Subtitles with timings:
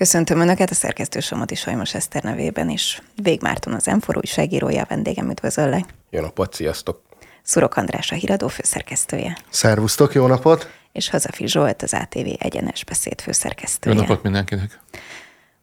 [0.00, 3.02] Köszöntöm Önöket a szerkesztő Somodi Sajmos Eszter nevében is.
[3.22, 5.84] Vég Márton az Enfor újságírója, vendégem üdvözöllek.
[6.10, 7.02] Jó napot, sziasztok!
[7.42, 9.38] Szurok András a híradó főszerkesztője.
[9.50, 10.70] Szervusztok, jó napot!
[10.92, 13.96] És Hazafi Zsolt az ATV egyenes beszéd főszerkesztője.
[13.96, 14.80] Jó napot mindenkinek!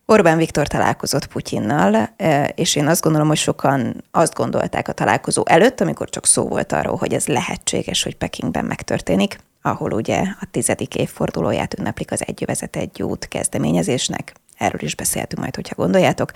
[0.06, 2.10] Orbán Viktor találkozott Putyinnal,
[2.56, 6.72] és én azt gondolom, hogy sokan azt gondolták a találkozó előtt, amikor csak szó volt
[6.72, 9.38] arról, hogy ez lehetséges, hogy Pekingben megtörténik,
[9.68, 15.56] ahol ugye a tizedik évfordulóját ünneplik az Egyövezet egy út kezdeményezésnek, erről is beszéltünk majd,
[15.56, 16.32] hogyha gondoljátok,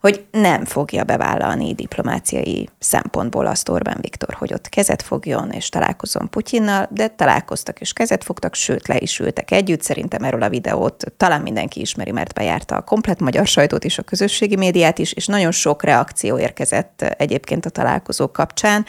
[0.00, 6.28] hogy nem fogja bevállalni diplomáciai szempontból azt Orbán Viktor, hogy ott kezet fogjon és találkozom
[6.28, 9.82] Putyinnal, de találkoztak és kezet fogtak, sőt le is ültek együtt.
[9.82, 14.02] Szerintem erről a videót talán mindenki ismeri, mert bejárta a komplet magyar sajtót és a
[14.02, 18.84] közösségi médiát is, és nagyon sok reakció érkezett egyébként a találkozó kapcsán.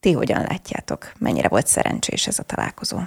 [0.00, 1.12] Ti hogyan látjátok?
[1.18, 2.98] Mennyire volt szerencsés ez a találkozó?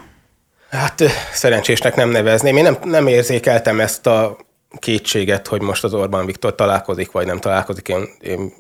[0.70, 1.04] Hát
[1.34, 2.58] szerencsésnek nem nevezném.
[2.58, 4.38] Én nem, nem érzékeltem ezt a
[4.80, 7.88] kétséget, hogy most az Orbán Viktor találkozik, vagy nem találkozik.
[7.88, 8.54] Én, én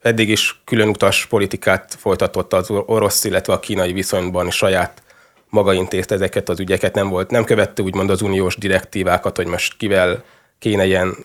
[0.00, 5.02] eddig is külön utas politikát folytatott az orosz, illetve a kínai viszonyban, és saját
[5.48, 9.76] maga intézte ezeket az ügyeket, nem volt, nem követte úgymond az uniós direktívákat, hogy most
[9.76, 10.24] kivel
[10.58, 11.16] kéne ilyen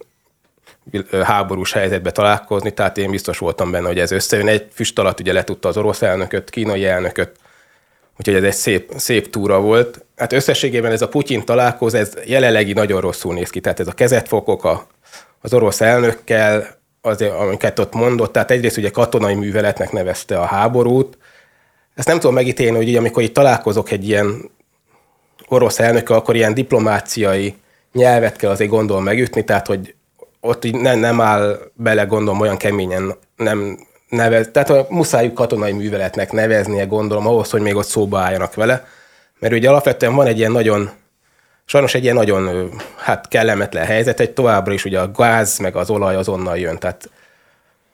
[1.24, 4.48] háborús helyzetbe találkozni, tehát én biztos voltam benne, hogy ez összejön.
[4.48, 7.32] Egy füst alatt ugye letudta az orosz elnököt, kínai elnököt,
[8.18, 10.06] úgyhogy ez egy szép, szép túra volt.
[10.16, 13.60] Hát összességében ez a Putyin találkozó, ez jelenlegi nagyon rosszul néz ki.
[13.60, 14.88] Tehát ez a kezetfokok a,
[15.42, 16.68] az orosz elnökkel,
[17.02, 21.18] az, amiket ott mondott, tehát egyrészt ugye katonai műveletnek nevezte a háborút.
[21.96, 24.52] Ezt nem tudom megítélni, hogy ugye, amikor itt találkozok egy ilyen
[25.48, 27.56] orosz elnökkel, akkor ilyen diplomáciai
[27.94, 29.95] nyelvet kell azért gondolom megütni, tehát hogy
[30.46, 33.80] ott így nem, nem áll bele, gondolom, olyan keményen nem
[34.10, 38.88] nevez, tehát muszáj katonai műveletnek neveznie, gondolom, ahhoz, hogy még ott szóba álljanak vele.
[39.40, 40.90] Mert ugye alapvetően van egy ilyen nagyon,
[41.66, 45.90] sajnos egy ilyen nagyon hát kellemetlen helyzet, egy továbbra is ugye a gáz meg az
[45.90, 47.10] olaj azonnal jön, tehát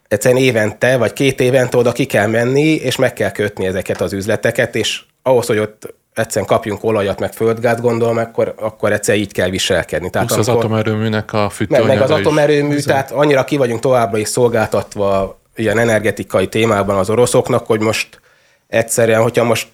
[0.07, 4.13] egyszerűen évente vagy két évente oda ki kell menni, és meg kell kötni ezeket az
[4.13, 9.33] üzleteket, és ahhoz, hogy ott egyszerűen kapjunk olajat, meg földgáz, gondolom, akkor, akkor egyszer így
[9.33, 10.09] kell viselkedni.
[10.09, 12.83] Tehát Plusz amikor, az atomerőműnek a fűtőanyaga meg, meg az atomerőmű, is.
[12.83, 18.19] tehát annyira ki vagyunk továbbra is szolgáltatva ilyen energetikai témában az oroszoknak, hogy most
[18.67, 19.67] egyszerűen, hogyha most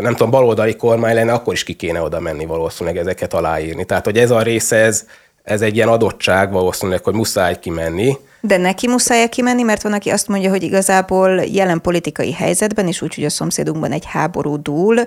[0.00, 3.84] nem tudom, baloldali kormány lenne, akkor is ki kéne oda menni valószínűleg ezeket aláírni.
[3.84, 5.06] Tehát, hogy ez a része, ez,
[5.42, 8.16] ez egy ilyen adottság valószínűleg, hogy muszáj kimenni.
[8.40, 13.02] De neki muszáj kimenni, mert van, aki azt mondja, hogy igazából jelen politikai helyzetben, és
[13.02, 15.04] úgy, hogy a szomszédunkban egy háború dúl,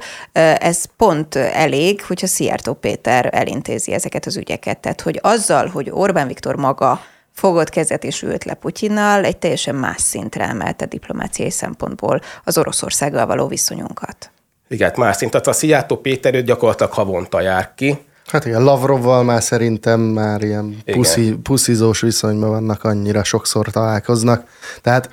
[0.58, 4.80] ez pont elég, hogyha Szijjártó Péter elintézi ezeket az ügyeket.
[4.80, 7.02] Tehát, hogy azzal, hogy Orbán Viktor maga
[7.32, 13.26] fogott kezet és ült le Putyinnal, egy teljesen más szintre emelte diplomáciai szempontból az Oroszországgal
[13.26, 14.32] való viszonyunkat.
[14.68, 15.32] Igen, más szint.
[15.32, 17.98] Tehát a Szijjártó Péter őt gyakorlatilag havonta jár ki.
[18.34, 24.44] Hát igen, Lavrovval már szerintem már ilyen puszi, puszizós viszonyban vannak, annyira sokszor találkoznak.
[24.82, 25.10] Tehát,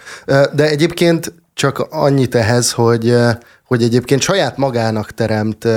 [0.53, 3.17] de egyébként csak annyit ehhez, hogy,
[3.65, 5.69] hogy egyébként saját magának teremt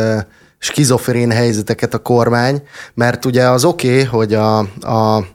[0.58, 5.26] skizofrén helyzeteket a kormány, mert ugye az oké, okay, hogy a, a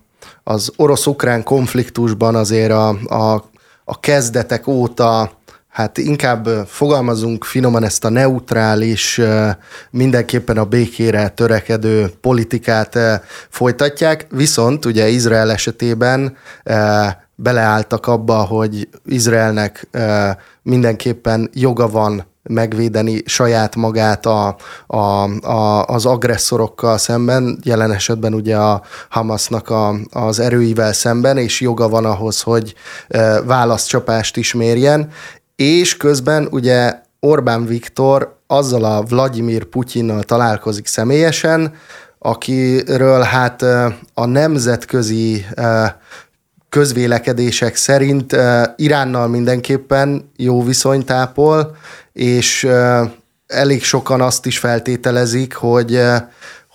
[0.45, 3.45] az orosz-ukrán konfliktusban azért a, a,
[3.85, 5.38] a kezdetek óta
[5.79, 9.21] hát inkább fogalmazunk finoman ezt a neutrális,
[9.91, 12.99] mindenképpen a békére törekedő politikát
[13.49, 16.37] folytatják, viszont ugye Izrael esetében
[17.35, 19.89] beleálltak abba, hogy Izraelnek
[20.63, 24.57] mindenképpen joga van megvédeni saját magát a,
[24.87, 24.97] a,
[25.47, 31.89] a, az agresszorokkal szemben, jelen esetben ugye a Hamasnak a, az erőivel szemben, és joga
[31.89, 32.75] van ahhoz, hogy
[33.45, 35.11] válaszcsapást is mérjen,
[35.59, 41.75] és közben ugye Orbán Viktor azzal a Vladimir Putyinnal találkozik személyesen,
[42.19, 43.63] akiről hát
[44.15, 45.47] a nemzetközi
[46.69, 48.37] közvélekedések szerint
[48.77, 51.77] Iránnal mindenképpen jó viszonyt ápol,
[52.13, 52.69] és
[53.47, 56.01] elég sokan azt is feltételezik, hogy,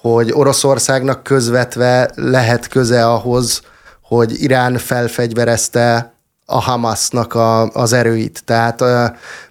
[0.01, 3.61] hogy Oroszországnak közvetve lehet köze ahhoz,
[4.01, 6.12] hogy Irán felfegyverezte
[6.53, 8.41] a Hamasnak a, az erőit.
[8.45, 8.83] Tehát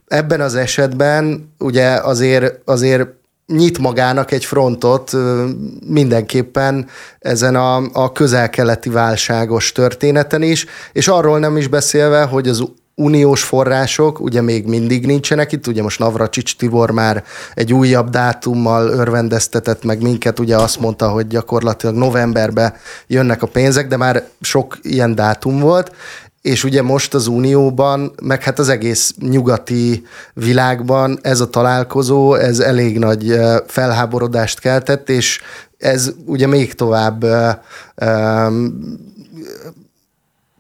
[0.07, 3.09] ebben az esetben ugye azért, azért
[3.47, 5.13] nyit magának egy frontot
[5.87, 6.87] mindenképpen
[7.19, 12.65] ezen a, a közel-keleti válságos történeten is, és arról nem is beszélve, hogy az
[12.95, 18.89] uniós források ugye még mindig nincsenek itt, ugye most Navracsics Tibor már egy újabb dátummal
[18.89, 22.75] örvendeztetett meg minket, ugye azt mondta, hogy gyakorlatilag novemberben
[23.07, 25.93] jönnek a pénzek, de már sok ilyen dátum volt,
[26.43, 32.59] és ugye most az Unióban, meg hát az egész nyugati világban ez a találkozó, ez
[32.59, 35.41] elég nagy felháborodást keltett, és
[35.79, 37.25] ez ugye még tovább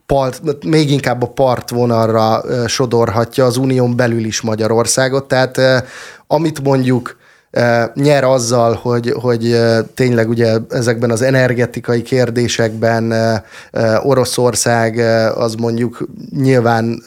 [0.06, 5.28] part, még inkább a partvonalra sodorhatja az unión belül is Magyarországot.
[5.28, 5.60] Tehát
[6.26, 7.16] amit mondjuk
[7.94, 9.56] nyer azzal, hogy, hogy
[9.94, 13.14] tényleg ugye ezekben az energetikai kérdésekben
[14.02, 14.98] Oroszország
[15.36, 17.02] az mondjuk nyilván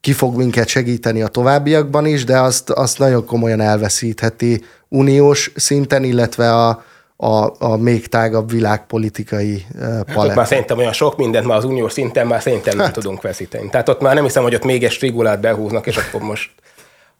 [0.00, 6.04] ki fog minket segíteni a továbbiakban is, de azt, azt nagyon komolyan elveszítheti uniós szinten,
[6.04, 6.84] illetve a,
[7.16, 9.66] a, a még tágabb világpolitikai
[10.12, 10.26] palett.
[10.26, 12.82] Hát már szerintem olyan sok mindent már az uniós szinten már szerintem hát.
[12.82, 13.68] nem tudunk veszíteni.
[13.68, 16.50] Tehát ott már nem hiszem, hogy ott még egy strigulát behúznak, és akkor most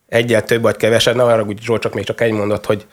[0.08, 2.86] egyel több vagy kevesebb, ne arra úgy Zsolt, csak még csak egy mondat, hogy,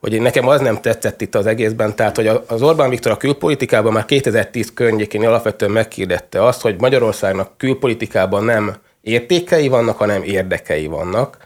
[0.00, 3.92] hogy nekem az nem tetszett itt az egészben, tehát hogy az Orbán Viktor a külpolitikában
[3.92, 11.36] már 2010 környékén alapvetően megkérdette azt, hogy Magyarországnak külpolitikában nem értékei vannak, hanem érdekei vannak,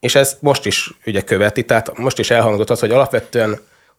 [0.00, 3.58] és ez most is ugye követi, tehát most is elhangzott az, hogy alapvetően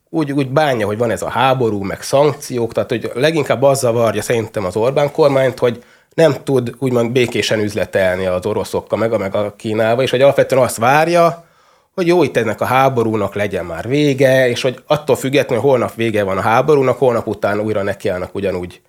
[0.09, 4.21] úgy, úgy bánja, hogy van ez a háború, meg szankciók, tehát hogy leginkább az zavarja
[4.21, 9.35] szerintem az Orbán kormányt, hogy nem tud úgymond békésen üzletelni az oroszokkal, meg a, meg
[9.35, 11.45] a Kínával, és hogy alapvetően azt várja,
[11.93, 15.95] hogy jó, itt ennek a háborúnak legyen már vége, és hogy attól függetlenül, hogy holnap
[15.95, 18.81] vége van a háborúnak, holnap után újra nekiállnak ugyanúgy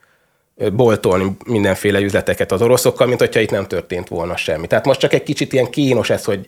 [0.72, 4.66] boltolni mindenféle üzleteket az oroszokkal, mint hogyha itt nem történt volna semmi.
[4.66, 6.46] Tehát most csak egy kicsit ilyen kínos ez, hogy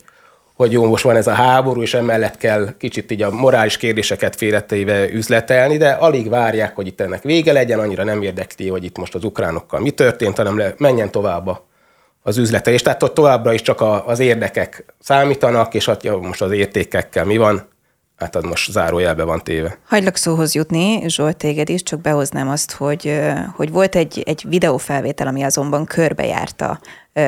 [0.55, 4.37] hogy jó, most van ez a háború, és emellett kell kicsit így a morális kérdéseket
[4.37, 8.99] félreteive üzletelni, de alig várják, hogy itt ennek vége legyen, annyira nem érdekli, hogy itt
[8.99, 11.61] most az ukránokkal mi történt, hanem le, menjen tovább
[12.23, 12.71] az üzlete.
[12.71, 16.51] És tehát ott továbbra is csak a, az érdekek számítanak, és hát ja, most az
[16.51, 17.69] értékekkel mi van,
[18.17, 19.79] hát az most zárójelbe van téve.
[19.87, 23.21] Hagylak szóhoz jutni, Zsolt, téged is, csak behoznám azt, hogy,
[23.57, 26.81] hogy volt egy, egy videófelvétel, ami azonban körbejárta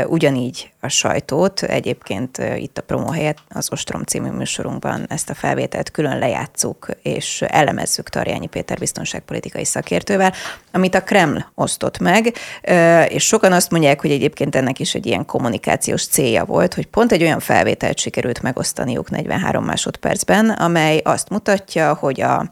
[0.07, 1.63] ugyanígy a sajtót.
[1.63, 7.43] Egyébként itt a promo helyett az Ostrom című műsorunkban ezt a felvételt külön lejátszuk és
[7.43, 10.33] elemezzük Tarjányi Péter biztonságpolitikai szakértővel,
[10.73, 12.35] amit a Kreml osztott meg,
[13.09, 17.13] és sokan azt mondják, hogy egyébként ennek is egy ilyen kommunikációs célja volt, hogy pont
[17.13, 22.47] egy olyan felvételt sikerült megosztaniuk 43 másodpercben, amely azt mutatja, hogy a,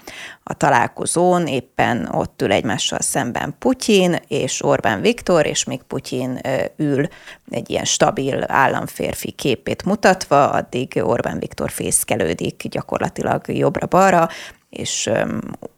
[0.46, 6.40] a találkozón éppen ott ül egymással szemben Putyin és Orbán Viktor, és még Putyin
[6.76, 7.08] ül
[7.50, 14.28] egy ilyen stabil államférfi képét mutatva, addig Orbán Viktor fészkelődik gyakorlatilag jobbra-balra,
[14.70, 15.10] és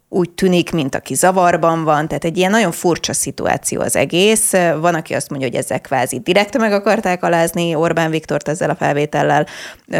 [0.09, 4.51] úgy tűnik, mint aki zavarban van, tehát egy ilyen nagyon furcsa szituáció az egész.
[4.79, 8.75] Van, aki azt mondja, hogy ezek kvázi direkt meg akarták alázni Orbán Viktort ezzel a
[8.75, 9.45] felvétellel,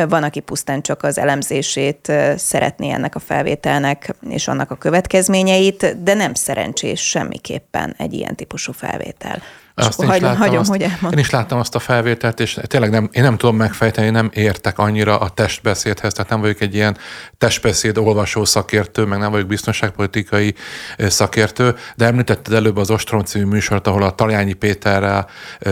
[0.10, 6.14] van, aki pusztán csak az elemzését szeretné ennek a felvételnek és annak a következményeit, de
[6.14, 9.42] nem szerencsés semmiképpen egy ilyen típusú felvétel.
[9.80, 13.10] Azt én, hagyom, hagyom, azt, hogy én is láttam azt a felvételt, és tényleg nem,
[13.12, 16.98] én nem tudom megfejteni, nem értek annyira a testbeszédhez, tehát nem vagyok egy ilyen
[17.38, 20.56] testbeszéd olvasó szakértő, meg nem vagyok biztonságpolitikai
[20.98, 25.28] szakértő, de említetted előbb az Ostrom című műsort, ahol a Taljányi Péterrel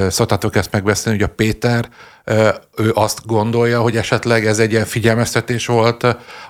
[0.10, 1.90] szoktátok ezt megbeszélni, hogy a Péter
[2.78, 6.04] ő azt gondolja, hogy esetleg ez egy ilyen figyelmeztetés volt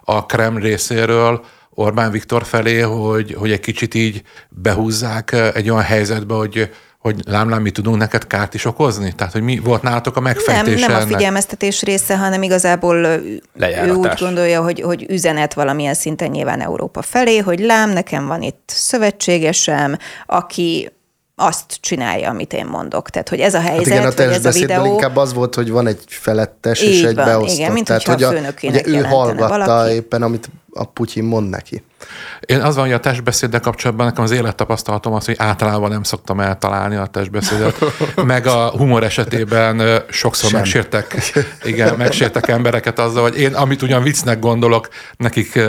[0.04, 1.46] a Kreml részéről,
[1.78, 6.70] Orbán Viktor felé, hogy, hogy egy kicsit így behúzzák egy olyan helyzetbe, hogy
[7.06, 9.14] hogy lámlám, mi tudunk neked kárt is okozni?
[9.16, 13.22] Tehát, hogy mi volt nálatok a megfejtése Nem, nem a figyelmeztetés része, hanem igazából
[13.54, 13.96] Lejáratás.
[13.96, 18.42] ő úgy gondolja, hogy, hogy üzenet valamilyen szinten nyilván Európa felé, hogy lám, nekem van
[18.42, 20.92] itt szövetségesem, aki
[21.36, 23.10] azt csinálja, amit én mondok.
[23.10, 24.86] Tehát, hogy ez a helyzet, hát igen, a hogy ez a videó...
[24.86, 27.58] inkább az volt, hogy van egy felettes és egy van, beosztott.
[27.58, 29.94] Igen, mint Tehát, hogy a, ugye ő hallgatta valaki.
[29.94, 31.84] éppen, amit a Putyin mond neki.
[32.40, 36.40] Én az van, hogy a testbeszéddel kapcsolatban nekem az élettapasztalatom az, hogy általában nem szoktam
[36.40, 37.76] eltalálni a testbeszédet,
[38.16, 40.60] meg a humor esetében sokszor Sem.
[40.60, 41.16] megsértek,
[41.64, 45.60] igen, megsértek embereket azzal, hogy én, amit ugyan viccnek gondolok, nekik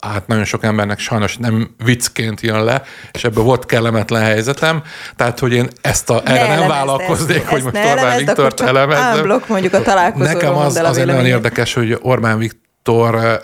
[0.00, 4.82] hát nagyon sok embernek sajnos nem viccként jön le, és ebből volt kellemetlen helyzetem,
[5.16, 9.42] tehát, hogy én ezt a, erre ne nem vállalkoznék, ezt, hogy most Orbán Viktort elemezzem.
[9.48, 13.40] mondjuk a találkozóról Nekem az, az nagyon érdekes, hogy Orbán Viktor Viktor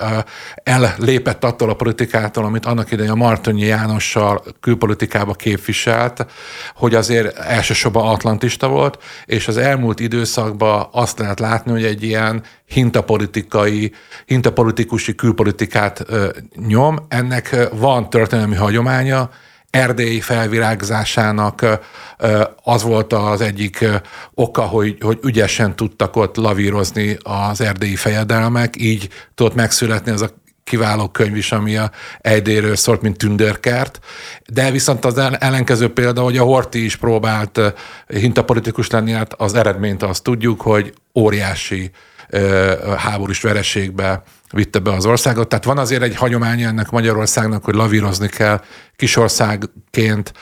[0.55, 6.27] ellépett attól a politikától, amit annak idején a Martonyi Jánossal külpolitikába képviselt,
[6.75, 12.43] hogy azért elsősorban atlantista volt, és az elmúlt időszakban azt lehet látni, hogy egy ilyen
[12.67, 13.93] hintapolitikai,
[14.27, 16.05] hintapolitikusi külpolitikát
[16.67, 17.07] nyom.
[17.09, 19.31] Ennek van történelmi hagyománya,
[19.75, 21.81] erdélyi felvirágzásának
[22.63, 23.85] az volt az egyik
[24.35, 30.31] oka, hogy, hogy ügyesen tudtak ott lavírozni az erdélyi fejedelmek, így tudott megszületni ez a
[30.65, 31.91] kiváló könyv is, ami a
[32.21, 33.99] Eidéről szólt, mint Tündörkert,
[34.47, 37.61] de viszont az ellenkező példa, hogy a Horti is próbált
[38.07, 41.91] hintapolitikus lenni, hát az eredményt azt tudjuk, hogy óriási
[42.97, 45.49] háborús vereségbe vitte be az országot.
[45.49, 48.61] Tehát van azért egy hagyománya ennek Magyarországnak, hogy lavírozni kell
[48.97, 50.33] kisországként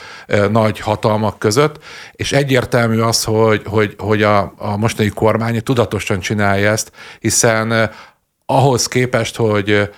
[0.51, 6.71] nagy hatalmak között, és egyértelmű az, hogy, hogy, hogy a, a mostani kormány tudatosan csinálja
[6.71, 7.91] ezt, hiszen
[8.47, 9.91] ahhoz képest, hogy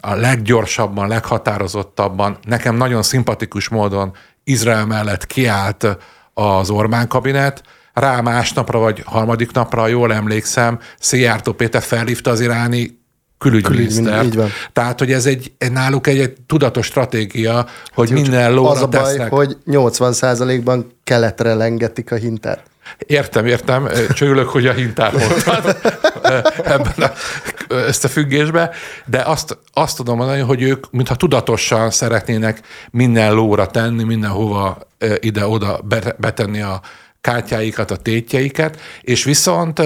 [0.00, 4.12] a leggyorsabban, leghatározottabban, nekem nagyon szimpatikus módon
[4.44, 5.96] Izrael mellett kiállt
[6.34, 12.98] az Orbán kabinet, rá másnapra vagy harmadik napra, jól emlékszem, Szijjártó Péter felhívta az iráni
[13.38, 14.24] külügyminiszter.
[14.24, 14.48] Így van.
[14.72, 18.86] Tehát, hogy ez egy, náluk egy, egy tudatos stratégia, hogy Csak minden lóra Az a
[18.86, 19.30] baj, tesznek.
[19.30, 22.62] hogy 80%-ban keletre lengetik a hintát.
[22.98, 23.88] Értem, értem.
[24.12, 25.76] Csörülök, hogy a hintát mondtad
[26.64, 27.12] ebben a
[27.70, 28.70] összefüggésben,
[29.06, 32.60] de azt, azt tudom mondani, hogy ők mintha tudatosan szeretnének
[32.90, 34.78] minden lóra tenni, mindenhova
[35.20, 35.80] ide-oda
[36.18, 36.80] betenni a
[37.20, 39.78] kártyáikat, a tétjeiket, és viszont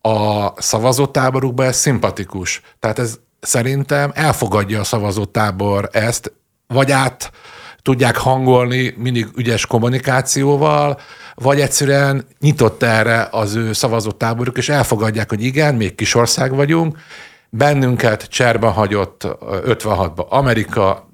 [0.00, 2.60] a szavazótáborukban ez szimpatikus.
[2.78, 6.32] Tehát ez szerintem elfogadja a szavazótábor ezt,
[6.66, 7.30] vagy át
[7.82, 11.00] tudják hangolni mindig ügyes kommunikációval,
[11.34, 16.98] vagy egyszerűen nyitott erre az ő szavazótáboruk, és elfogadják, hogy igen, még kis ország vagyunk,
[17.50, 19.26] bennünket cserben hagyott
[19.66, 21.08] 56-ba Amerika,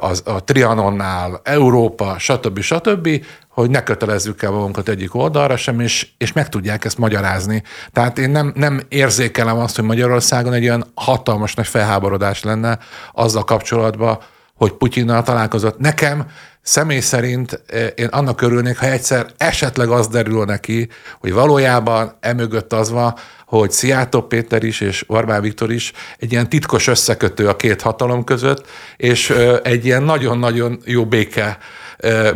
[0.00, 2.60] az, a Trianonnál, Európa, stb.
[2.60, 7.62] stb., hogy ne kötelezzük el magunkat egyik oldalra sem, és, és meg tudják ezt magyarázni.
[7.92, 12.78] Tehát én nem, nem érzékelem azt, hogy Magyarországon egy olyan hatalmas nagy felháborodás lenne
[13.12, 14.18] azzal kapcsolatban,
[14.62, 15.78] hogy Putyinnal találkozott.
[15.78, 16.26] Nekem
[16.60, 17.62] személy szerint
[17.94, 20.88] én annak örülnék, ha egyszer esetleg az derül neki,
[21.20, 23.14] hogy valójában emögött az van,
[23.46, 28.24] hogy Szijjártó Péter is és Orbán Viktor is egy ilyen titkos összekötő a két hatalom
[28.24, 28.66] között,
[28.96, 29.30] és
[29.62, 31.58] egy ilyen nagyon-nagyon jó béke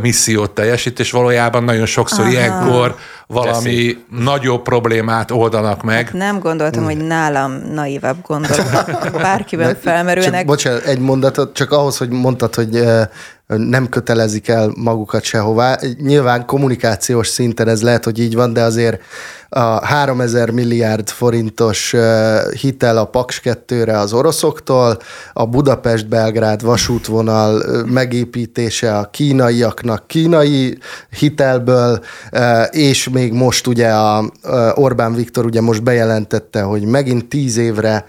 [0.00, 2.30] missziót teljesít, és valójában nagyon sokszor Aha.
[2.30, 2.96] ilyenkor
[3.26, 4.06] valami Teszik.
[4.18, 6.04] nagyobb problémát oldanak meg.
[6.04, 6.92] Hát nem gondoltam, hmm.
[6.92, 10.34] hogy nálam naívabb gondolatok bárkiben felmerülnek.
[10.34, 12.82] Csak, bocsánat, egy mondatot, csak ahhoz, hogy mondtad, hogy
[13.46, 15.78] nem kötelezik el magukat sehová.
[15.98, 19.00] Nyilván kommunikációs szinten ez lehet, hogy így van, de azért
[19.48, 21.94] a 3000 milliárd forintos
[22.60, 24.98] hitel a Paks 2-re az oroszoktól,
[25.32, 30.78] a Budapest-Belgrád vasútvonal megépítése a kínaiaknak kínai
[31.18, 32.00] hitelből,
[32.70, 34.30] és még most ugye a
[34.74, 38.06] Orbán Viktor ugye most bejelentette, hogy megint tíz évre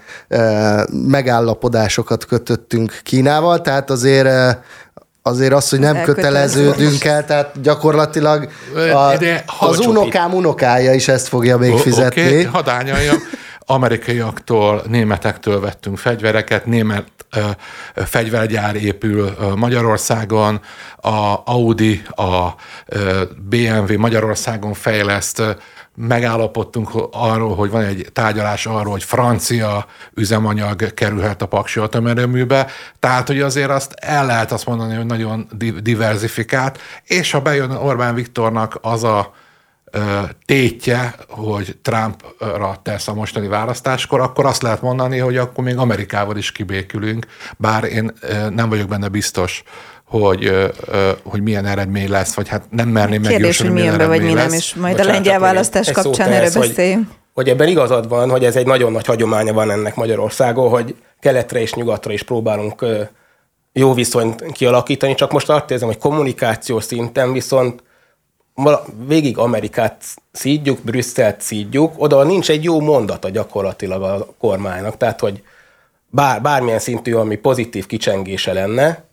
[0.90, 4.28] megállapodásokat kötöttünk Kínával, tehát azért
[5.28, 11.28] azért az, hogy nem köteleződünk el, tehát gyakorlatilag a, de, az unokám unokája is ezt
[11.28, 12.22] fogja még fizetni.
[12.22, 13.16] Oké, okay, hadányaljam.
[13.70, 17.04] Amerikaiaktól, németektől vettünk fegyvereket, német
[17.36, 17.40] ö,
[18.04, 20.60] fegyvergyár épül ö, Magyarországon,
[20.96, 22.48] a Audi, a
[22.86, 25.42] ö, BMW Magyarországon fejleszt
[25.98, 32.66] megállapodtunk arról, hogy van egy tárgyalás arról, hogy francia üzemanyag kerülhet a paksi atomerőműbe,
[32.98, 35.48] tehát hogy azért azt el lehet azt mondani, hogy nagyon
[35.82, 39.34] diversifikált, és ha bejön Orbán Viktornak az a
[40.44, 46.36] tétje, hogy Trumpra tesz a mostani választáskor, akkor azt lehet mondani, hogy akkor még Amerikával
[46.36, 47.26] is kibékülünk,
[47.56, 48.12] bár én
[48.50, 49.62] nem vagyok benne biztos,
[50.08, 50.70] hogy,
[51.22, 54.74] hogy milyen eredmény lesz, vagy hát nem merném Kérdés, hogy milyen vagy mi nem, és
[54.74, 57.06] majd Bocsánat, a lengyel választás kapcsán erről beszéljünk.
[57.06, 60.94] Hogy, hogy ebben igazad van, hogy ez egy nagyon nagy hagyománya van ennek Magyarországon, hogy
[61.20, 62.84] keletre és nyugatra is próbálunk
[63.72, 67.82] jó viszonyt kialakítani, csak most azt érzem, hogy kommunikáció szinten viszont
[69.06, 75.42] végig Amerikát szídjuk, Brüsszelt szídjuk, oda nincs egy jó mondata gyakorlatilag a kormánynak, tehát hogy
[76.06, 79.07] bár, bármilyen szintű, ami pozitív kicsengése lenne,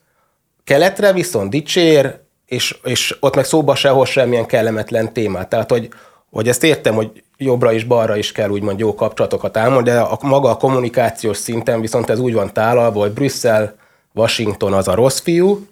[0.66, 5.50] Keletre viszont dicsér, és, és ott meg szóba sehol semmilyen kellemetlen témát.
[5.50, 5.90] Tehát, hogy,
[6.32, 10.18] hogy ezt értem, hogy jobbra is balra is kell úgymond jó kapcsolatokat álmodni, de a,
[10.22, 13.76] maga a kommunikációs szinten viszont ez úgy van tálalva, hogy Brüsszel,
[14.14, 15.68] Washington az a rossz fiú,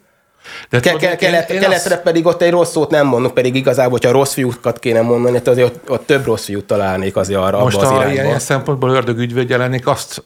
[0.70, 2.04] de ke- ke- kelet, én, én keletre azt...
[2.04, 5.48] pedig ott egy rossz szót nem mondunk, pedig igazából, hogyha rossz fiúkat kéne mondani, hát
[5.48, 8.24] azért ott, ott több rossz fiút találnék azért arra Most abba az irányba.
[8.24, 10.24] ilyen szempontból ördögügyvéd lennék, azt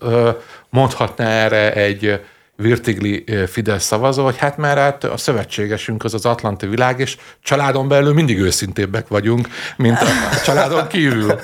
[0.69, 2.19] mondhatná erre egy
[2.57, 7.87] Virtigli Fidesz szavazó, hogy hát már hát a szövetségesünk az az Atlanti világ, és családon
[7.87, 10.05] belül mindig őszintébbek vagyunk, mint a
[10.45, 11.39] családon kívül.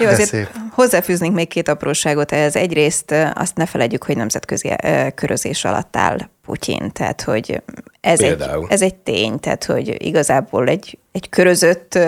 [0.00, 0.48] Jó, azért szép.
[0.70, 2.56] hozzáfűznénk még két apróságot ehhez.
[2.56, 4.76] Egyrészt azt ne felejtjük, hogy nemzetközi
[5.14, 7.62] körözés alatt áll Putyin, tehát hogy
[8.00, 11.98] ez egy, ez egy tény, tehát hogy igazából egy, egy körözött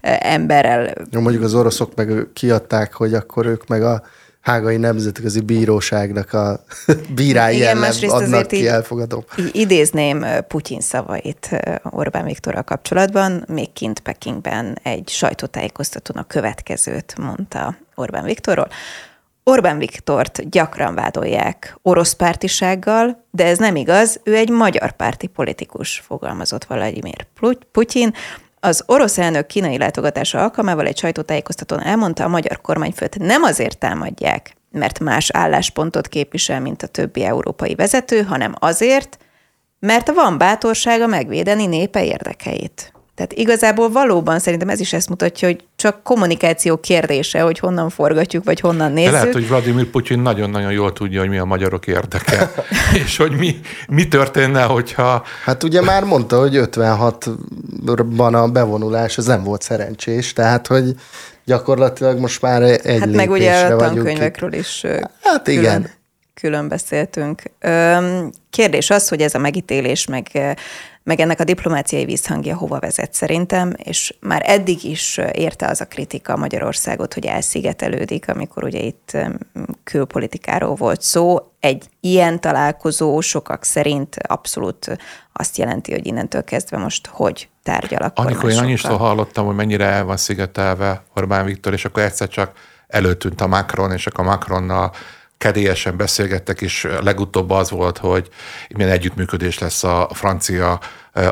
[0.00, 0.92] emberrel...
[1.10, 4.02] Jó, mondjuk az oroszok meg kiadták, hogy akkor ők meg a
[4.48, 6.60] Hágai Nemzetközi Bíróságnak a
[7.14, 9.24] bírái Igen, ellen adnak ki elfogadó.
[9.52, 11.50] Idézném Putyin szavait
[11.82, 18.68] Orbán Viktorral kapcsolatban, még kint Pekingben egy sajtótájékoztatón a következőt mondta Orbán Viktorról.
[19.44, 25.98] Orbán Viktort gyakran vádolják orosz pártisággal, de ez nem igaz, ő egy magyar párti politikus,
[26.06, 27.26] fogalmazott Vladimir
[27.72, 28.14] Putyin.
[28.60, 34.56] Az orosz elnök kínai látogatása alkalmával egy sajtótájékoztatón elmondta, a magyar kormányfőt nem azért támadják,
[34.70, 39.18] mert más álláspontot képvisel, mint a többi európai vezető, hanem azért,
[39.78, 42.92] mert van bátorsága megvédeni népe érdekeit.
[43.18, 48.44] Tehát igazából valóban szerintem ez is ezt mutatja, hogy csak kommunikáció kérdése, hogy honnan forgatjuk,
[48.44, 49.10] vagy honnan nézzük.
[49.10, 52.50] De lehet, hogy Vladimir Putyin nagyon-nagyon jól tudja, hogy mi a magyarok érdeke,
[53.04, 55.24] és hogy mi, mi történne, hogyha...
[55.44, 60.94] Hát ugye már mondta, hogy 56-ban a bevonulás az nem volt szerencsés, tehát hogy
[61.44, 64.84] gyakorlatilag most már egy Hát meg ugye a tankönyvekről is
[65.22, 65.90] hát külön, igen.
[66.34, 67.42] külön beszéltünk.
[68.50, 70.56] Kérdés az, hogy ez a megítélés, meg
[71.08, 75.86] meg ennek a diplomáciai visszhangja hova vezet szerintem, és már eddig is érte az a
[75.86, 79.16] kritika Magyarországot, hogy elszigetelődik, amikor ugye itt
[79.84, 81.38] külpolitikáról volt szó.
[81.60, 84.98] Egy ilyen találkozó sokak szerint abszolút
[85.32, 89.84] azt jelenti, hogy innentől kezdve most hogy tárgyal a Amikor én annyi hallottam, hogy mennyire
[89.84, 92.52] el van szigetelve Orbán Viktor, és akkor egyszer csak
[92.86, 94.92] előtűnt a Macron, és akkor a Macronnal
[95.38, 98.28] kedélyesen beszélgettek, és legutóbb az volt, hogy
[98.74, 100.80] milyen együttműködés lesz a francia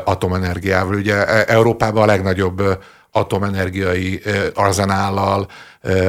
[0.03, 0.95] atomenergiával.
[0.95, 4.21] Ugye e, Európában a legnagyobb atomenergiai
[4.53, 5.47] arzenállal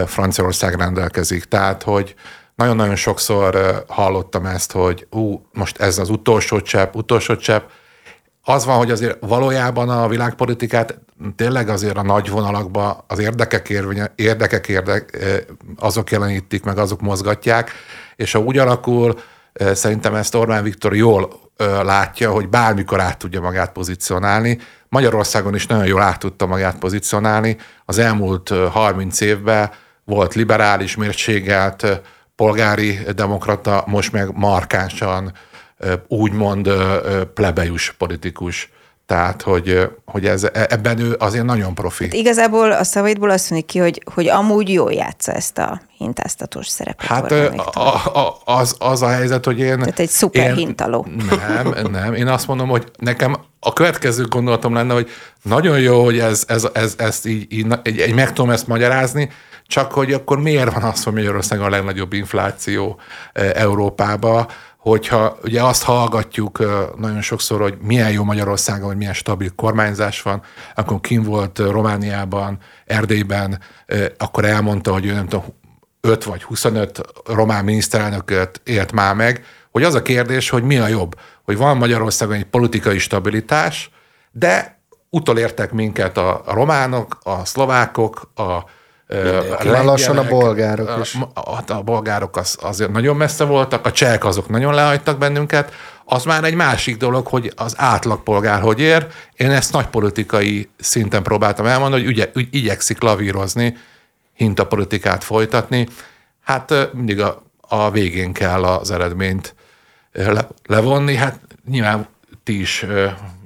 [0.06, 1.44] Franciaország rendelkezik.
[1.44, 2.14] Tehát, hogy
[2.54, 7.68] nagyon-nagyon sokszor hallottam ezt, hogy ú, most ez az utolsó csepp, utolsó csepp.
[8.50, 10.98] Az van, hogy azért valójában a világpolitikát
[11.36, 15.18] tényleg azért a nagy vonalakban az érdekek, érvénye, érdekek érdek,
[15.76, 17.70] azok jelenítik, meg azok mozgatják,
[18.16, 19.18] és ha úgy alakul,
[19.72, 21.30] szerintem ezt Orbán Viktor jól
[21.82, 24.58] látja, hogy bármikor át tudja magát pozícionálni.
[24.88, 27.56] Magyarországon is nagyon jól át tudta magát pozícionálni.
[27.84, 29.70] Az elmúlt 30 évben
[30.04, 32.02] volt liberális, mértségelt,
[32.36, 35.32] polgári demokrata, most meg markánsan
[36.08, 36.70] úgymond
[37.34, 38.70] plebejus politikus.
[39.08, 42.04] Tehát, hogy, hogy ez, e, ebben ő azért nagyon profi.
[42.04, 46.66] Hát igazából a szavaidból azt mondjuk ki, hogy, hogy amúgy jól játsza ezt a hintáztatós
[46.66, 47.06] szerepet.
[47.06, 49.78] Hát a, a, az, az a helyzet, hogy én...
[49.78, 51.06] Tehát egy szuper én, hintaló.
[51.28, 52.14] Nem, nem.
[52.14, 55.08] Én azt mondom, hogy nekem a következő gondolatom lenne, hogy
[55.42, 59.30] nagyon jó, hogy ez, ez, ez, ezt így, így egy meg tudom ezt magyarázni,
[59.66, 63.00] csak hogy akkor miért van az, hogy Magyarországon a legnagyobb infláció
[63.54, 64.48] Európába,
[64.88, 66.58] hogyha ugye azt hallgatjuk
[66.96, 70.42] nagyon sokszor, hogy milyen jó Magyarországon, hogy milyen stabil kormányzás van,
[70.74, 73.60] akkor kim volt Romániában, Erdélyben,
[74.16, 75.44] akkor elmondta, hogy ő nem tudom,
[76.00, 80.86] 5 vagy 25 román miniszterelnököt élt már meg, hogy az a kérdés, hogy mi a
[80.86, 83.90] jobb, hogy van Magyarországon egy politikai stabilitás,
[84.32, 88.64] de utolértek minket a, románok, a szlovákok, a
[89.64, 91.14] már lassan a bolgárok is.
[91.14, 95.72] A, a, a bolgárok az, azért nagyon messze voltak, a csehek azok nagyon lehagytak bennünket,
[96.04, 99.06] az már egy másik dolog, hogy az átlagpolgár hogy ér.
[99.36, 103.76] Én ezt nagy politikai szinten próbáltam elmondani, hogy ügye, ügy, igyekszik lavírozni,
[104.34, 105.88] hintapolitikát folytatni.
[106.44, 109.54] Hát mindig a, a végén kell az eredményt
[110.12, 111.14] le, levonni.
[111.14, 111.40] Hát
[111.70, 112.08] nyilván
[112.48, 112.86] ti is,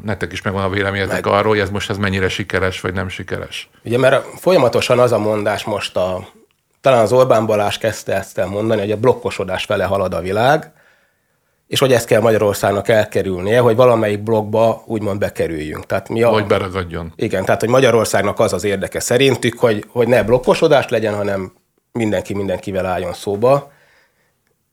[0.04, 1.34] nektek is megvan a véleményetek Meg.
[1.34, 3.70] arról, hogy ez most ez mennyire sikeres, vagy nem sikeres.
[3.84, 6.28] Ugye, mert folyamatosan az a mondás most a,
[6.80, 10.72] talán az Orbán Balázs kezdte ezt el mondani, hogy a blokkosodás fele halad a világ,
[11.66, 15.86] és hogy ezt kell Magyarországnak elkerülnie, hogy valamelyik blokkba úgymond bekerüljünk.
[15.86, 17.12] Tehát mi a, hogy berazadjon.
[17.16, 21.52] Igen, tehát hogy Magyarországnak az az érdeke szerintük, hogy, hogy ne blokkosodás legyen, hanem
[21.92, 23.72] mindenki mindenkivel álljon szóba.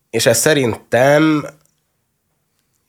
[0.09, 1.45] És ez szerintem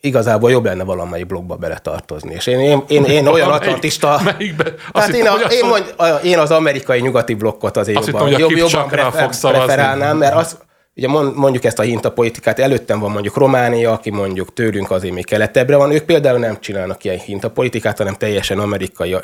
[0.00, 2.34] igazából jobb lenne valamelyik blogba beletartozni.
[2.34, 4.20] És én, én, én, én olyan atlantista...
[4.24, 4.74] Melyikbe?
[4.92, 8.40] Tehát én, a, én, mond, a, én az amerikai nyugati blokkot azért azt jobban, hittem,
[8.40, 10.58] jobb, jobban prefer, preferálnám, mert az,
[10.96, 15.76] ugye mondjuk ezt a hintapolitikát, előttem van mondjuk Románia, aki mondjuk tőlünk azért még keletebbre
[15.76, 19.16] van, ők például nem csinálnak ilyen hintapolitikát, hanem teljesen amerikai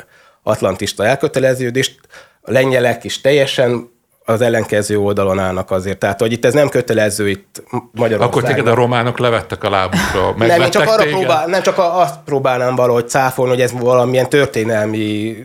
[0.43, 1.99] atlantista elköteleződést,
[2.41, 3.89] a lengyelek is teljesen
[4.29, 5.97] az ellenkező oldalon állnak azért.
[5.97, 8.21] Tehát, hogy itt ez nem kötelező itt Magyarországon.
[8.21, 10.33] Akkor téged a románok levettek a lábukra.
[10.37, 15.35] Nem, én csak, arra próbál, nem csak azt próbálnám valahogy cáfolni, hogy ez valamilyen történelmi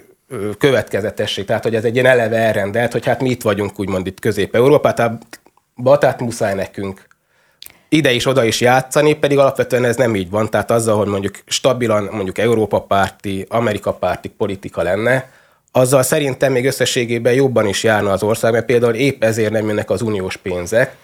[0.59, 4.21] következetesség, tehát hogy ez egy ilyen eleve elrendelt, hogy hát mi itt vagyunk úgymond itt
[4.21, 5.19] Közép-Európában,
[5.99, 7.11] tehát muszáj nekünk
[7.89, 10.51] ide is, oda is játszani, pedig alapvetően ez nem így van.
[10.51, 15.31] Tehát azzal, hogy mondjuk stabilan mondjuk Európa párti, Amerika párti politika lenne,
[15.73, 19.91] azzal szerintem még összességében jobban is járna az ország, mert például épp ezért nem jönnek
[19.91, 20.97] az uniós pénzek,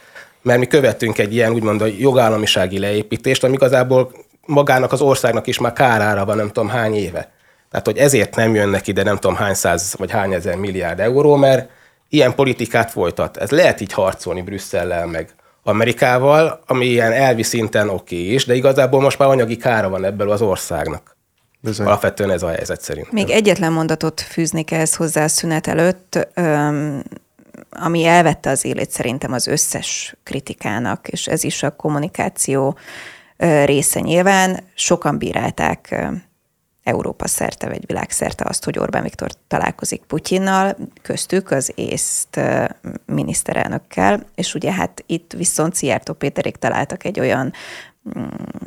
[0.43, 4.13] mert mi követtünk egy ilyen úgymond a jogállamisági leépítést, ami igazából
[4.47, 7.31] magának az országnak is már kárára van nem tudom hány éve.
[7.71, 11.37] Tehát, hogy ezért nem jönnek ide nem tudom hány száz vagy hány ezer milliárd euró,
[11.37, 11.71] mert
[12.09, 13.37] ilyen politikát folytat.
[13.37, 18.55] Ez lehet így harcolni Brüsszellel meg Amerikával, ami ilyen elvi szinten oké okay is, de
[18.55, 21.17] igazából most már anyagi kára van ebből az országnak.
[21.61, 21.87] Bizony.
[21.87, 23.13] Alapvetően ez a helyzet szerint.
[23.13, 26.29] Még egyetlen mondatot fűznék ehhez hozzá a szünet előtt,
[27.71, 32.79] ami elvette az élét szerintem az összes kritikának, és ez is a kommunikáció
[33.65, 34.61] része nyilván.
[34.75, 36.05] Sokan bírálták
[36.83, 42.41] Európa szerte vagy világszerte azt, hogy Orbán Viktor találkozik Putyinnal, köztük az észt
[43.07, 47.53] miniszterelnökkel, és ugye hát itt viszont Szijjártó Péterék találtak egy olyan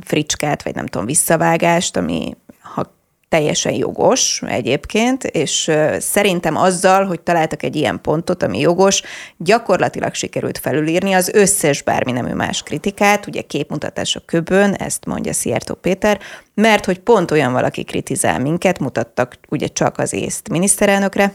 [0.04, 3.00] fricskát, vagy nem tudom, visszavágást, ami ha
[3.30, 9.02] teljesen jogos egyébként, és szerintem azzal, hogy találtak egy ilyen pontot, ami jogos,
[9.38, 15.34] gyakorlatilag sikerült felülírni az összes bármi nemű más kritikát, ugye képmutatás a köbön, ezt mondja
[15.34, 16.20] Szijjártó Péter,
[16.54, 21.34] mert hogy pont olyan valaki kritizál minket, mutattak ugye csak az észt miniszterelnökre,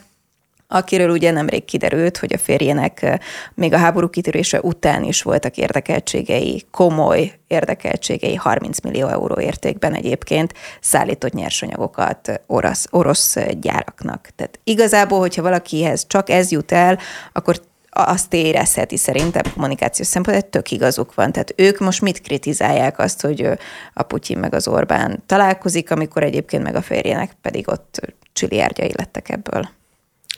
[0.69, 3.21] akiről ugye nemrég kiderült, hogy a férjének
[3.55, 10.53] még a háború kitörése után is voltak érdekeltségei, komoly érdekeltségei, 30 millió euró értékben egyébként
[10.81, 14.29] szállított nyersanyagokat orosz, orosz gyáraknak.
[14.37, 16.99] Tehát igazából, hogyha valakihez csak ez jut el,
[17.33, 17.61] akkor
[17.99, 21.33] azt érezheti szerintem kommunikációs szempontból, tök igazuk van.
[21.33, 23.49] Tehát ők most mit kritizálják azt, hogy
[23.93, 28.01] a Putyin meg az Orbán találkozik, amikor egyébként meg a férjének pedig ott
[28.33, 29.69] csiliárdjai lettek ebből.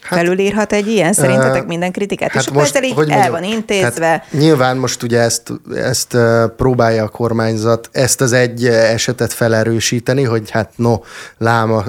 [0.01, 1.13] Hát, Felülírhat egy ilyen?
[1.13, 2.31] Szerintetek minden kritikát?
[2.31, 4.07] Hát és most, ezzel így hogy el mondjam, van intézve.
[4.07, 6.17] Hát nyilván most ugye ezt, ezt
[6.57, 10.99] próbálja a kormányzat ezt az egy esetet felerősíteni, hogy hát no,
[11.37, 11.83] lám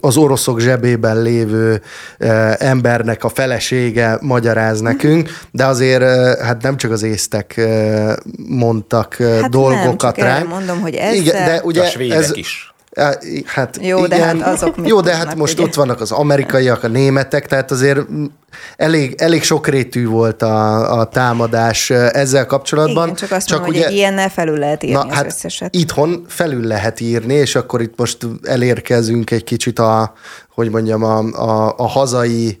[0.00, 1.82] az oroszok zsebében lévő
[2.58, 4.88] embernek a felesége magyaráz mhm.
[4.88, 6.02] nekünk, de azért
[6.40, 7.60] hát nem csak az észtek
[8.36, 10.48] mondtak hát dolgokat nem, ránk.
[10.48, 11.14] mondom, hogy ez...
[11.14, 12.71] Igen, de ugye a svédek ez, is.
[13.46, 15.62] Hát jó, de hát azok Jó, de hát most ugye?
[15.62, 18.00] ott vannak az amerikaiak, a németek, tehát azért
[18.76, 23.04] elég, elég sokrétű volt a, a támadás ezzel kapcsolatban.
[23.04, 25.26] Igen, csak azt csak mondom, ugye, hogy egy ilyennel felül lehet írni na, az hát
[25.26, 25.74] összeset.
[25.74, 30.12] Itthon felül lehet írni, és akkor itt most elérkezünk egy kicsit a,
[30.54, 32.60] hogy mondjam, a, a, a hazai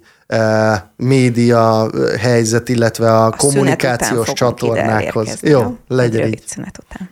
[0.96, 5.38] média helyzet, illetve a, a kommunikációs csatornákhoz.
[5.40, 6.42] Jó, legyen így.
[6.46, 7.10] Szünet után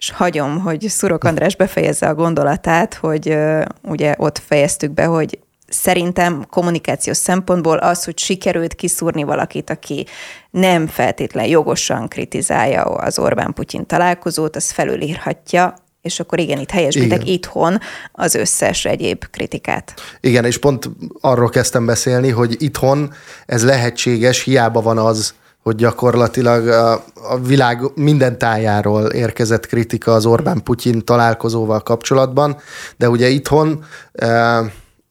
[0.00, 3.36] és hagyom, hogy Szurok András befejezze a gondolatát, hogy
[3.82, 10.06] ugye ott fejeztük be, hogy szerintem kommunikációs szempontból az, hogy sikerült kiszúrni valakit, aki
[10.50, 17.78] nem feltétlen jogosan kritizálja az Orbán-Putyin találkozót, az felülírhatja, és akkor igen, itt helyesbitek itthon
[18.12, 19.94] az összes egyéb kritikát.
[20.20, 23.12] Igen, és pont arról kezdtem beszélni, hogy itthon
[23.46, 30.26] ez lehetséges, hiába van az, hogy gyakorlatilag a, a világ minden tájáról érkezett kritika az
[30.26, 32.56] Orbán-Putyin találkozóval kapcsolatban,
[32.96, 34.60] de ugye itthon e,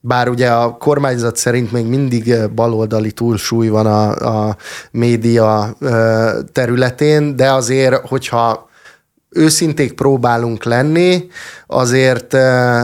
[0.00, 4.56] bár ugye a kormányzat szerint még mindig baloldali túlsúly van a, a
[4.90, 8.68] média e, területén, de azért, hogyha
[9.28, 11.28] őszinték próbálunk lenni,
[11.66, 12.40] azért e,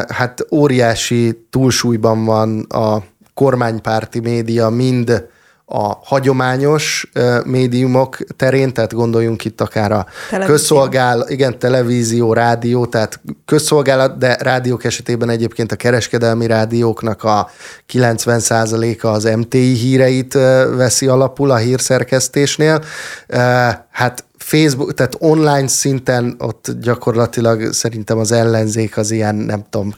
[0.08, 2.98] hát óriási túlsúlyban van a
[3.34, 5.34] kormánypárti média mind
[5.68, 7.10] a hagyományos
[7.44, 10.06] médiumok terén, tehát gondoljunk itt akár a
[10.46, 17.50] közszolgál, igen, televízió, rádió, tehát közszolgálat, de rádiók esetében egyébként a kereskedelmi rádióknak a
[17.92, 20.32] 90%-a az MTI híreit
[20.76, 22.82] veszi alapul a hírszerkesztésnél.
[23.90, 29.94] Hát Facebook, tehát online szinten ott gyakorlatilag szerintem az ellenzék az ilyen, nem tudom,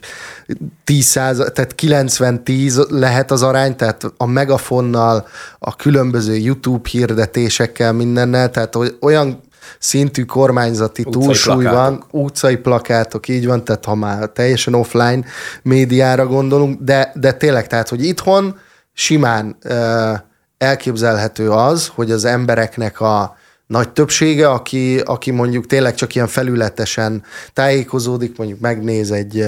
[0.83, 5.27] 10 tehát 90-10 lehet az arány, tehát a megafonnal,
[5.59, 9.41] a különböző YouTube hirdetésekkel, mindennel, tehát olyan
[9.79, 12.09] szintű kormányzati utcai túlsúly plakátok.
[12.11, 15.23] van, utcai plakátok, így van, tehát ha már teljesen offline
[15.61, 18.57] médiára gondolunk, de, de tényleg, tehát, hogy itthon
[18.93, 20.19] simán uh,
[20.57, 23.37] elképzelhető az, hogy az embereknek a
[23.69, 29.45] nagy többsége, aki, aki mondjuk tényleg csak ilyen felületesen tájékozódik, mondjuk megnéz egy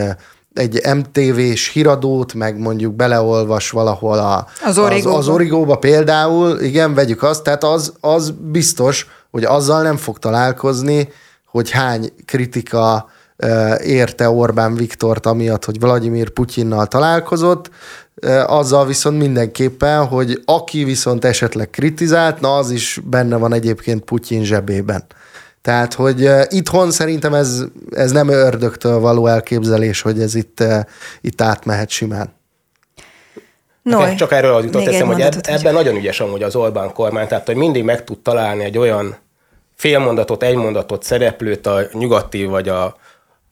[0.54, 5.18] egy MTV-s híradót, meg mondjuk beleolvas valahol a, az, origóba.
[5.18, 10.20] az, az origóba például, igen, vegyük azt, tehát az, az biztos, hogy azzal nem fog
[10.20, 11.10] találkozni,
[11.46, 13.10] hogy hány kritika
[13.84, 17.70] érte Orbán Viktort amiatt, hogy Vladimir Putyinnal találkozott,
[18.46, 24.44] azzal viszont mindenképpen, hogy aki viszont esetleg kritizált, na az is benne van egyébként Putyin
[24.44, 25.04] zsebében.
[25.62, 30.64] Tehát, hogy itthon szerintem ez, ez nem ördögtől való elképzelés, hogy ez itt,
[31.22, 32.34] itt átmehet simán.
[33.82, 37.28] No, csak erről az jutott eszem, hogy eb- ebben nagyon ügyes amúgy az Orbán kormány,
[37.28, 39.16] tehát hogy mindig meg tud találni egy olyan
[39.76, 42.96] félmondatot, egy mondatot szereplőt a nyugati vagy a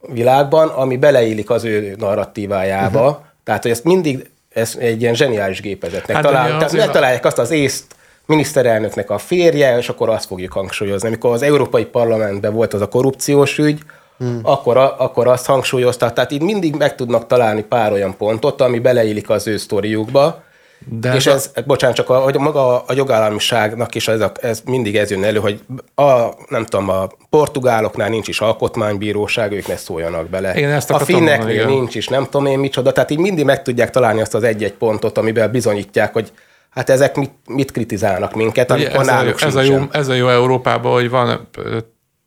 [0.00, 3.08] világban, ami beleillik az ő narratívájába.
[3.08, 3.24] Uh-huh.
[3.44, 7.50] Tehát, hogy ezt mindig ez egy ilyen zseniális gépezetnek hát talál, tehát megtalálják azt az
[7.50, 7.84] észt
[8.26, 11.08] miniszterelnöknek a férje, és akkor azt fogjuk hangsúlyozni.
[11.08, 13.80] Amikor az Európai Parlamentben volt az a korrupciós ügy,
[14.18, 14.40] hmm.
[14.42, 16.12] akkor, akkor azt hangsúlyozta.
[16.12, 20.42] Tehát itt mindig meg tudnak találni pár olyan pontot, ami beleillik az ő sztoriukba,
[20.88, 21.60] de és ez, a...
[21.66, 25.38] bocsánat, csak a, hogy maga a jogállamiságnak is ez, a, ez mindig ez jön elő,
[25.38, 25.60] hogy
[25.94, 30.54] a, nem tudom, a portugáloknál nincs is alkotmánybíróság, ők ne szóljanak bele.
[30.54, 33.90] Én ezt a finneknél nincs is, nem tudom én micsoda, tehát így mindig meg tudják
[33.90, 36.32] találni azt az egy-egy pontot, amiben bizonyítják, hogy
[36.70, 40.14] hát ezek mit, mit kritizálnak minket, amikor ez náluk a, ez, a jó, ez a
[40.14, 41.48] jó Európában, hogy van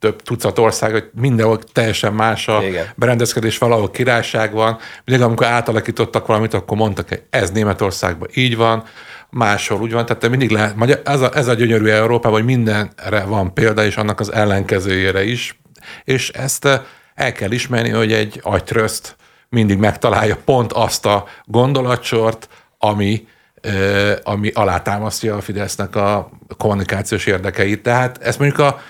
[0.04, 2.86] több tucat ország, hogy mindenhol teljesen más a Igen.
[2.96, 4.78] berendezkedés, valahol királyság van.
[5.06, 8.84] Mindig amikor átalakítottak valamit, akkor mondtak, hogy ez Németországban így van,
[9.30, 13.54] máshol úgy van, tehát mindig lehet, ez a, ez a gyönyörű Európában, hogy mindenre van
[13.54, 15.60] példa, és annak az ellenkezőjére is,
[16.04, 16.82] és ezt eh,
[17.16, 19.16] el kell ismerni, hogy egy agytrözt
[19.50, 23.28] mindig megtalálja pont azt a gondolatsort, ami,
[23.62, 27.84] eh, ami alátámasztja a Fidesznek a kommunikációs érdekeit.
[27.84, 28.82] Tehát ezt mondjuk a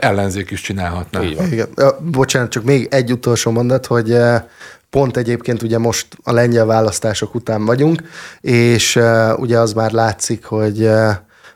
[0.00, 1.22] ellenzék is csinálhatná.
[1.22, 1.68] Igen.
[2.00, 4.16] Bocsánat, csak még egy utolsó mondat, hogy
[4.90, 8.02] pont egyébként ugye most a lengyel választások után vagyunk,
[8.40, 9.00] és
[9.36, 10.90] ugye az már látszik, hogy,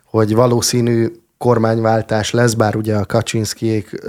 [0.04, 4.02] hogy valószínű kormányváltás lesz, bár ugye a Kaczynszkijék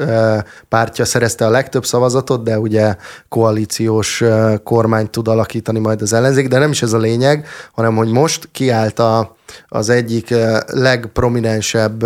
[0.69, 2.95] pártja szerezte a legtöbb szavazatot, de ugye
[3.29, 4.23] koalíciós
[4.63, 8.49] kormányt tud alakítani majd az ellenzék, de nem is ez a lényeg, hanem hogy most
[8.51, 9.35] kiállt a,
[9.67, 10.33] az egyik
[10.65, 12.05] legprominensebb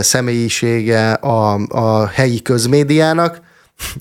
[0.00, 3.40] személyisége a, a helyi közmédiának,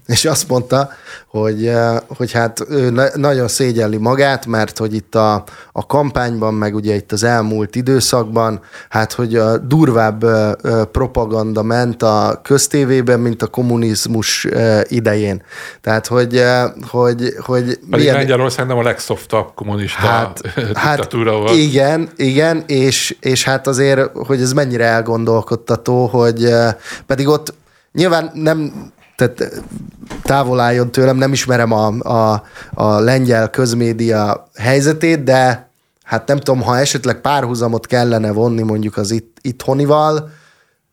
[0.05, 0.89] és azt mondta,
[1.27, 6.75] hogy, eh, hogy hát ő nagyon szégyelli magát, mert hogy itt a, a kampányban, meg
[6.75, 13.19] ugye itt az elmúlt időszakban, hát hogy a durvább eh, eh, propaganda ment a köztévében,
[13.19, 14.47] mint a kommunizmus
[14.83, 15.43] idején.
[15.81, 16.43] Tehát, hogy,
[16.87, 18.15] hogy, hogy Pedig milyen...
[18.15, 21.57] Lengyelország nem a legszoftabb kommunista hát, diktatúra hát volt.
[21.57, 26.49] Igen, igen, és, és hát azért, hogy ez mennyire elgondolkodtató, hogy
[27.05, 27.53] pedig ott
[27.93, 29.63] Nyilván nem tehát
[30.23, 35.69] távol álljon tőlem, nem ismerem a, a, a lengyel közmédia helyzetét, de
[36.03, 40.29] hát nem tudom, ha esetleg párhuzamot kellene vonni mondjuk az itt, itthonival,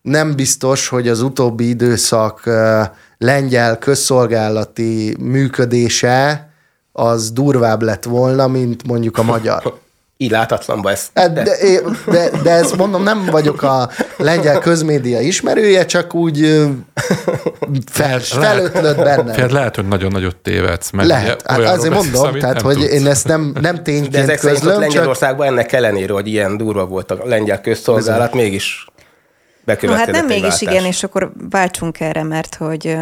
[0.03, 2.87] nem biztos, hogy az utóbbi időszak uh,
[3.19, 6.51] lengyel közszolgálati működése
[6.93, 9.63] az durvább lett volna, mint mondjuk a magyar.
[10.23, 11.11] így látatlanba ezt.
[11.15, 11.57] De, de,
[12.07, 16.69] de, de ezt mondom, nem vagyok a lengyel közmédia ismerője, csak úgy
[17.91, 19.33] fel, felötlött benne.
[19.33, 20.91] Fél, lehet, hogy nagyon nagyot tévedsz.
[20.91, 22.93] Mert lehet, hát azért mondom, tehát, hogy tudsz.
[22.93, 25.57] én ezt nem, nem tényként De ezek közlöm, szerint Lengyelországban csak...
[25.57, 28.87] ennek ellenére, hogy ilyen durva volt a lengyel közszolgálat, mégis
[29.65, 30.61] bekövetkezett no, hát nem mégis váltás.
[30.61, 32.97] igen, és akkor váltsunk erre, mert hogy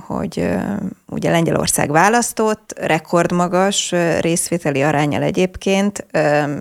[0.00, 0.48] hogy
[1.06, 6.06] ugye Lengyelország választott, rekordmagas részvételi arányal egyébként.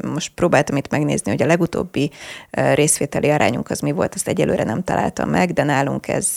[0.01, 2.11] Most próbáltam itt megnézni, hogy a legutóbbi
[2.51, 6.27] részvételi arányunk az mi volt, ezt egyelőre nem találtam meg, de nálunk ez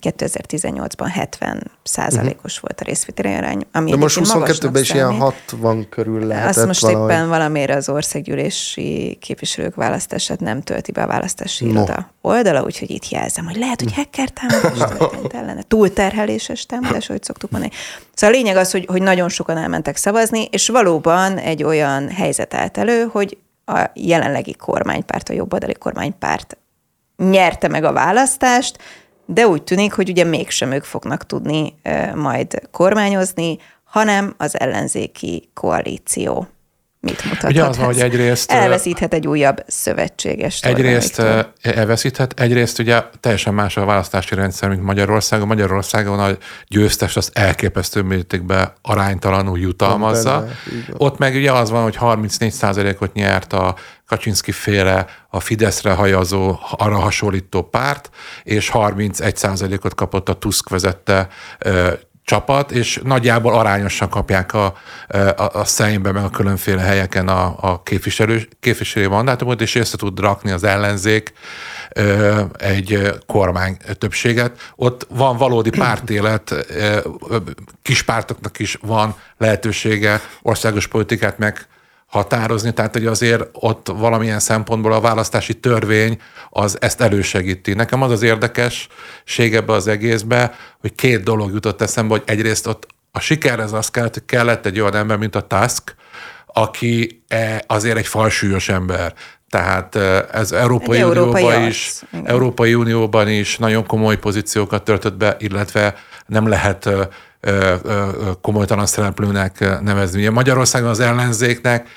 [0.00, 3.66] 2018-ban 70 százalékos volt a részvételi arány.
[3.72, 7.10] Ami de most 22-ben is ilyen 60 körül lehetett Azt most valahogy.
[7.10, 11.70] éppen valamire az országgyűlési képviselők választását nem tölti be a választási no.
[11.70, 15.62] iroda oldala, úgyhogy itt jelzem, hogy lehet, hogy hacker támadás történt ellene,
[16.46, 17.72] túlterheléses támadás, hogy szoktuk mondani.
[18.14, 22.54] Szóval a lényeg az, hogy, hogy nagyon sokan elmentek szavazni, és valóban egy olyan helyzet
[22.54, 26.56] állt elő, hogy a jelenlegi kormánypárt, a jobboldali kormánypárt
[27.16, 28.78] nyerte meg a választást,
[29.26, 31.74] de úgy tűnik, hogy ugye mégsem ők fognak tudni
[32.14, 36.46] majd kormányozni, hanem az ellenzéki koalíció
[37.04, 37.50] mit mutathat?
[37.50, 38.50] Ugye az van, hogy egyrészt...
[38.50, 40.60] Elveszíthet egy újabb szövetséges.
[40.62, 41.22] Egyrészt
[41.62, 45.46] elveszíthet, egyrészt ugye teljesen más a választási rendszer, mint Magyarországon.
[45.46, 46.28] Magyarországon a
[46.68, 50.40] győztes az elképesztő mértékben aránytalanul jutalmazza.
[50.40, 50.52] Benne,
[50.96, 53.74] Ott meg ugye az van, hogy 34%-ot nyert a
[54.06, 58.10] Kaczynszki féle a Fideszre hajazó, arra hasonlító párt,
[58.42, 61.28] és 31%-ot kapott a Tusk vezette
[62.24, 64.74] csapat, és nagyjából arányosan kapják a,
[65.36, 70.20] a, a szembe, meg a különféle helyeken a, a képviselő, képviselői mandátumot, és össze tud
[70.20, 71.32] rakni az ellenzék
[72.56, 74.72] egy kormány többséget.
[74.76, 76.54] Ott van valódi pártélet,
[77.82, 81.66] kis pártoknak is van lehetősége országos politikát meg
[82.14, 87.72] határozni, tehát hogy azért ott valamilyen szempontból a választási törvény az ezt elősegíti.
[87.72, 92.86] Nekem az az érdekesség ebbe az egészbe, hogy két dolog jutott eszembe, hogy egyrészt ott
[93.10, 95.94] a sikerhez az kellett, hogy kellett egy olyan ember, mint a Tusk,
[96.46, 97.24] aki
[97.66, 99.14] azért egy falsúlyos ember.
[99.50, 99.96] Tehát
[100.32, 105.94] ez Európai Unióban is, Európai Unióban is nagyon komoly pozíciókat töltött be, illetve
[106.26, 106.88] nem lehet
[108.40, 110.20] komolytalan szereplőnek nevezni.
[110.20, 111.88] Ugye Magyarországon az ellenzéknek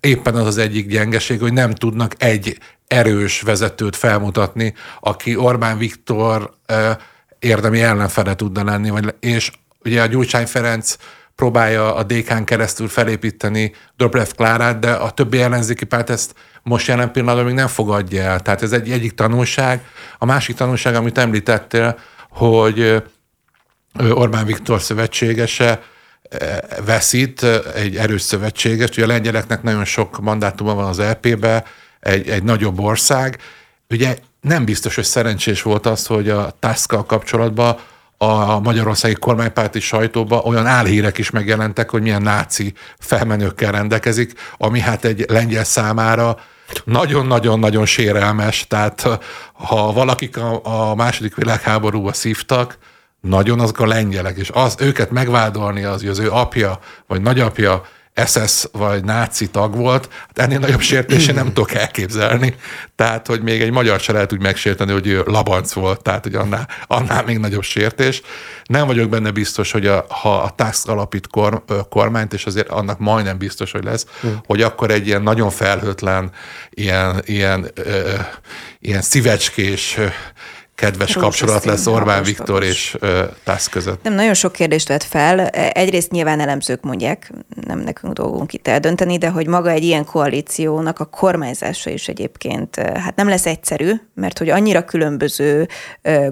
[0.00, 6.54] éppen az az egyik gyengeség, hogy nem tudnak egy erős vezetőt felmutatni, aki Orbán Viktor
[7.38, 9.50] érdemi ellenfele tudna lenni, vagy, és
[9.84, 10.96] ugye a Gyurcsány Ferenc
[11.34, 17.12] próbálja a DK-n keresztül felépíteni Dobrev Klárát, de a többi ellenzéki párt ezt most jelen
[17.12, 18.40] pillanatban még nem fogadja el.
[18.40, 19.84] Tehát ez egy egyik tanulság.
[20.18, 21.98] A másik tanulság, amit említettél,
[22.28, 23.02] hogy
[24.10, 25.82] Orbán Viktor szövetségese
[26.84, 27.42] veszít
[27.74, 28.88] egy erős szövetséges.
[28.88, 31.64] Ugye a lengyeleknek nagyon sok mandátuma van az EP-be,
[32.00, 33.38] egy, egy nagyobb ország.
[33.90, 37.76] Ugye nem biztos, hogy szerencsés volt az, hogy a task kapcsolatban
[38.16, 45.04] a magyarországi kormánypárti sajtóban olyan álhírek is megjelentek, hogy milyen náci felmenőkkel rendelkezik, ami hát
[45.04, 46.38] egy lengyel számára
[46.84, 49.08] nagyon-nagyon-nagyon sérelmes, tehát
[49.52, 52.78] ha valakik a, a második világháborúba szívtak,
[53.24, 57.82] nagyon azok a lengyelek, és az, őket megvádolni az, hogy az ő apja vagy nagyapja
[58.16, 62.54] SS vagy náci tag volt, hát ennél nagyobb sértésé nem tudok elképzelni.
[62.96, 66.34] Tehát, hogy még egy magyar se lehet úgy megsérteni, hogy ő labanc volt, tehát, hogy
[66.34, 68.22] annál, annál még nagyobb sértés.
[68.64, 72.98] Nem vagyok benne biztos, hogy a, ha a TASZ alapít kor, kormányt, és azért annak
[72.98, 74.40] majdnem biztos, hogy lesz, hmm.
[74.46, 76.30] hogy akkor egy ilyen nagyon felhőtlen,
[76.70, 78.12] ilyen, ilyen, ö,
[78.78, 79.98] ilyen szívecskés
[80.74, 82.96] kedves kapcsolat lesz Orbán Viktor és
[83.44, 84.02] Tász között.
[84.02, 85.46] Nem, nagyon sok kérdést vett fel.
[85.48, 87.32] Egyrészt nyilván elemzők mondják,
[87.66, 92.76] nem nekünk dolgunk itt eldönteni, de hogy maga egy ilyen koalíciónak a kormányzása is egyébként
[92.76, 95.68] hát nem lesz egyszerű, mert hogy annyira különböző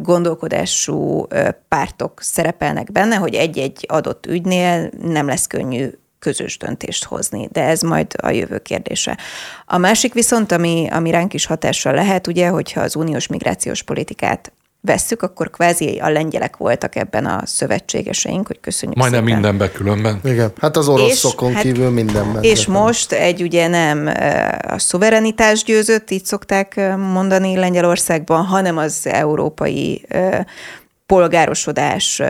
[0.01, 1.27] gondolkodású
[1.69, 5.91] pártok szerepelnek benne, hogy egy-egy adott ügynél nem lesz könnyű
[6.23, 9.19] közös döntést hozni, de ez majd a jövő kérdése.
[9.65, 14.53] A másik viszont, ami, ami ránk is hatással lehet, ugye, hogyha az uniós migrációs politikát
[14.81, 19.35] vesszük, akkor kvázi a lengyelek voltak ebben a szövetségeseink, hogy köszönjük Majdnem szépen.
[19.41, 20.21] mindenben különben.
[20.25, 22.43] Igen, hát az oroszokon és, kívül hát, mindenben.
[22.43, 24.11] És most egy ugye nem
[24.69, 30.07] a szuverenitás győzött, így szokták mondani Lengyelországban, hanem az európai
[31.13, 32.23] polgárosodás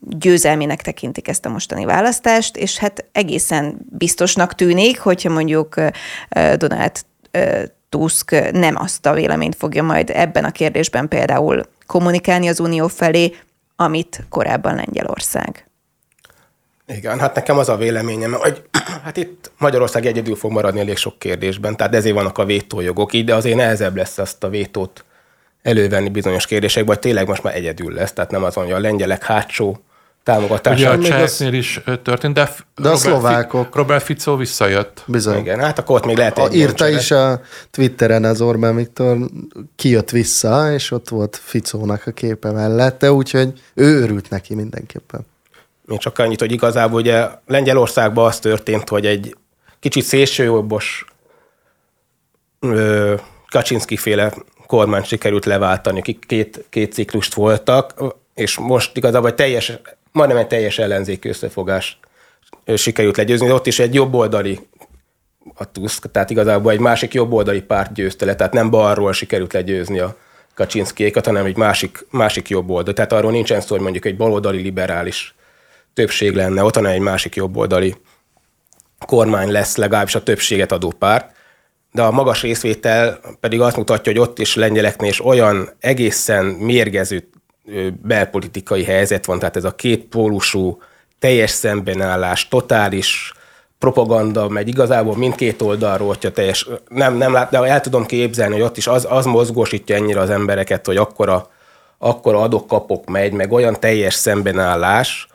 [0.00, 5.74] győzelmének tekintik ezt a mostani választást, és hát egészen biztosnak tűnik, hogyha mondjuk
[6.56, 6.92] Donald
[7.88, 13.34] Tusk nem azt a véleményt fogja majd ebben a kérdésben például kommunikálni az Unió felé,
[13.76, 15.66] amit korábban Lengyelország.
[16.86, 18.62] Igen, hát nekem az a véleményem, hogy
[19.04, 23.24] hát itt Magyarország egyedül fog maradni elég sok kérdésben, tehát ezért vannak a vétójogok, így
[23.24, 25.04] de azért nehezebb lesz azt a vétót
[25.66, 29.24] elővenni bizonyos kérdésekben, vagy tényleg most már egyedül lesz, tehát nem azon, hogy a lengyelek
[29.24, 29.78] hátsó
[30.22, 30.96] támogatása.
[30.96, 33.76] Ugye a Csehsznél is történt, de, de a szlovákok.
[33.76, 35.02] Robert Fico visszajött.
[35.06, 35.38] Bizony.
[35.38, 39.16] Igen, hát akkor ott még lehet egy Írta is a Twitteren az Orbán Viktor,
[39.76, 45.26] kijött vissza, és ott volt Ficónak a képe mellette, úgyhogy ő örült neki mindenképpen.
[45.84, 49.36] Még csak annyit, hogy igazából ugye Lengyelországban az történt, hogy egy
[49.80, 51.04] kicsit szélsőjobbos
[53.48, 54.32] Kaczynski féle
[54.66, 57.94] kormány sikerült leváltani, akik két, két ciklust voltak,
[58.34, 59.72] és most igazából teljes,
[60.12, 61.98] majdnem egy teljes ellenzéki összefogás
[62.74, 64.60] sikerült legyőzni, ott is egy jobboldali
[65.54, 69.98] a Tusk, tehát igazából egy másik jobboldali párt győzte le, tehát nem balról sikerült legyőzni
[69.98, 70.16] a
[70.54, 72.94] Kaczynszkiékat, hanem egy másik, másik jobboldal.
[72.94, 75.34] Tehát arról nincsen szó, hogy mondjuk egy baloldali liberális
[75.94, 77.96] többség lenne, ott hanem egy másik jobboldali
[79.06, 81.35] kormány lesz legalábbis a többséget adó párt
[81.96, 87.28] de a magas részvétel pedig azt mutatja, hogy ott is lengyeleknél is olyan egészen mérgező
[88.02, 90.78] belpolitikai helyzet van, tehát ez a két pólusú,
[91.18, 93.32] teljes szembenállás, totális
[93.78, 94.68] propaganda megy.
[94.68, 98.86] Igazából mindkét oldalról, hogyha teljes, nem, nem lát, de el tudom képzelni, hogy ott is
[98.86, 101.50] az, az mozgósítja ennyire az embereket, hogy akkora,
[101.98, 105.28] akkora adok-kapok megy, meg olyan teljes szembenállás,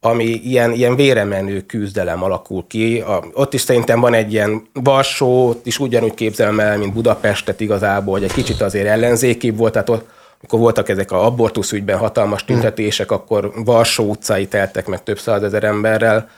[0.00, 3.00] ami ilyen, ilyen véremenő küzdelem alakul ki.
[3.00, 8.12] A, ott is szerintem van egy ilyen Varsót is ugyanúgy képzelem el, mint Budapestet igazából,
[8.12, 10.08] hogy egy kicsit azért ellenzékibb volt, tehát ott,
[10.40, 15.64] amikor voltak ezek a abortusz ügyben hatalmas tüntetések, akkor Varsó utcái teltek meg több százezer
[15.64, 16.28] emberrel.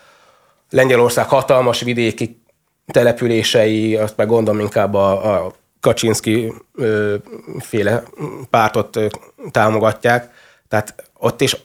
[0.70, 2.42] Lengyelország hatalmas vidéki
[2.87, 7.14] települései, azt meg gondolom inkább a, a Kaczynski ö,
[7.59, 8.03] féle
[8.51, 9.07] pártot ö,
[9.51, 10.30] támogatják.
[10.68, 11.57] Tehát ott is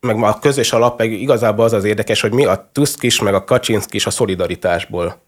[0.00, 3.34] meg a közös alap, meg igazából az az érdekes, hogy mi a Tusk is, meg
[3.34, 5.20] a Kaczynszki is a szolidaritásból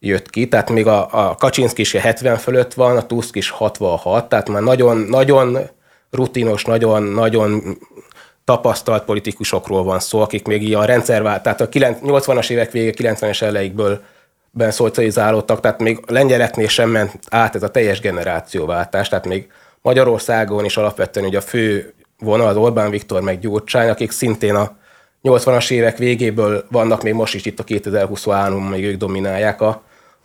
[0.00, 4.28] jött ki, tehát még a, a Kaczynszki is 70 fölött van, a Tusk is 66,
[4.28, 5.58] tehát már nagyon, nagyon
[6.10, 7.78] rutinos, nagyon, nagyon
[8.44, 13.42] tapasztalt politikusokról van szó, akik még ilyen a rendszervált, tehát a 80-as évek vége, 90-es
[13.42, 14.02] elejékből
[14.50, 19.50] ben szocializálódtak, tehát még a lengyeleknél sem ment át ez a teljes generációváltás, tehát még
[19.80, 24.76] Magyarországon is alapvetően ugye a fő vonal az Orbán Viktor meg Gyurcsány, akik szintén a
[25.22, 29.82] 80-as évek végéből vannak még most is itt a 2023 még ők dominálják a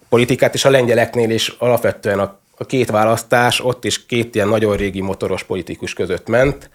[0.09, 4.75] politikát, és a lengyeleknél is alapvetően a, a két választás ott is két ilyen nagyon
[4.75, 6.69] régi motoros politikus között ment.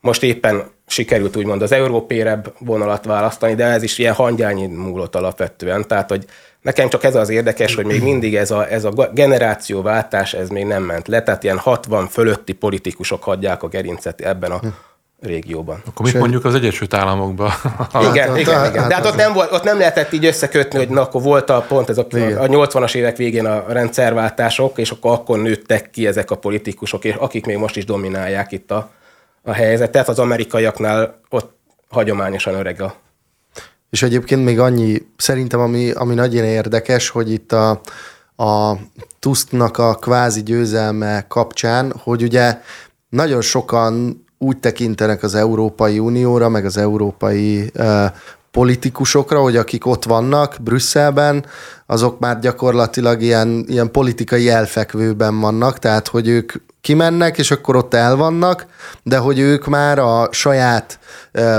[0.00, 5.88] Most éppen sikerült úgymond az európérebb vonalat választani, de ez is ilyen hangyányi múlott alapvetően.
[5.88, 6.24] Tehát, hogy
[6.66, 10.64] nekem csak ez az érdekes, hogy még mindig ez a, ez a generációváltás, ez még
[10.64, 14.60] nem ment le, tehát ilyen 60 fölötti politikusok hagyják a gerincet ebben a
[15.20, 15.82] régióban.
[15.86, 17.50] Akkor mit mondjuk az Egyesült Államokban?
[18.10, 18.88] igen, hát, igen, hát, igen.
[18.88, 21.64] De hát ott nem, volt, ott nem lehetett így összekötni, hogy na, akkor volt a
[21.68, 22.06] pont ez a,
[22.38, 27.14] a 80-as évek végén a rendszerváltások, és akkor akkor nőttek ki ezek a politikusok, és
[27.14, 28.90] akik még most is dominálják itt a,
[29.42, 30.08] a helyzetet.
[30.08, 31.56] Az amerikaiaknál ott
[31.90, 32.94] hagyományosan öreg a
[33.90, 37.80] és egyébként még annyi, szerintem ami, ami nagyon érdekes, hogy itt a,
[38.36, 38.76] a
[39.18, 42.60] Tusknak a kvázi győzelme kapcsán, hogy ugye
[43.08, 48.04] nagyon sokan úgy tekintenek az Európai Unióra, meg az európai uh,
[48.56, 51.44] politikusokra, hogy akik ott vannak Brüsszelben,
[51.86, 57.94] azok már gyakorlatilag ilyen, ilyen politikai elfekvőben vannak, tehát hogy ők kimennek, és akkor ott
[57.94, 58.66] elvannak,
[59.02, 60.98] de hogy ők már a saját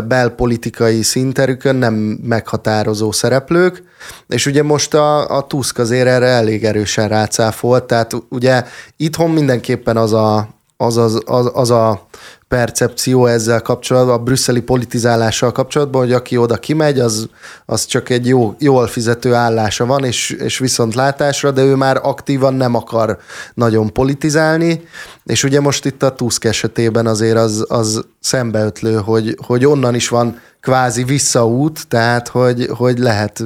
[0.07, 1.93] belpolitikai szinterükön nem
[2.23, 3.83] meghatározó szereplők,
[4.27, 8.63] és ugye most a, a Tusk azért erre elég erősen rácáfolt, tehát ugye
[8.95, 12.07] itthon mindenképpen az a, az, az, az, az a
[12.47, 17.29] percepció ezzel kapcsolatban, a brüsszeli politizálással kapcsolatban, hogy aki oda kimegy, az,
[17.65, 21.99] az csak egy jó, jól fizető állása van, és, és viszont látásra, de ő már
[22.01, 23.17] aktívan nem akar
[23.53, 24.81] nagyon politizálni,
[25.25, 30.09] és ugye most itt a Tusk esetében azért az, az szembeötlő, hogy, hogy onnan is
[30.09, 33.43] van kvázi visszaút, tehát hogy, hogy lehet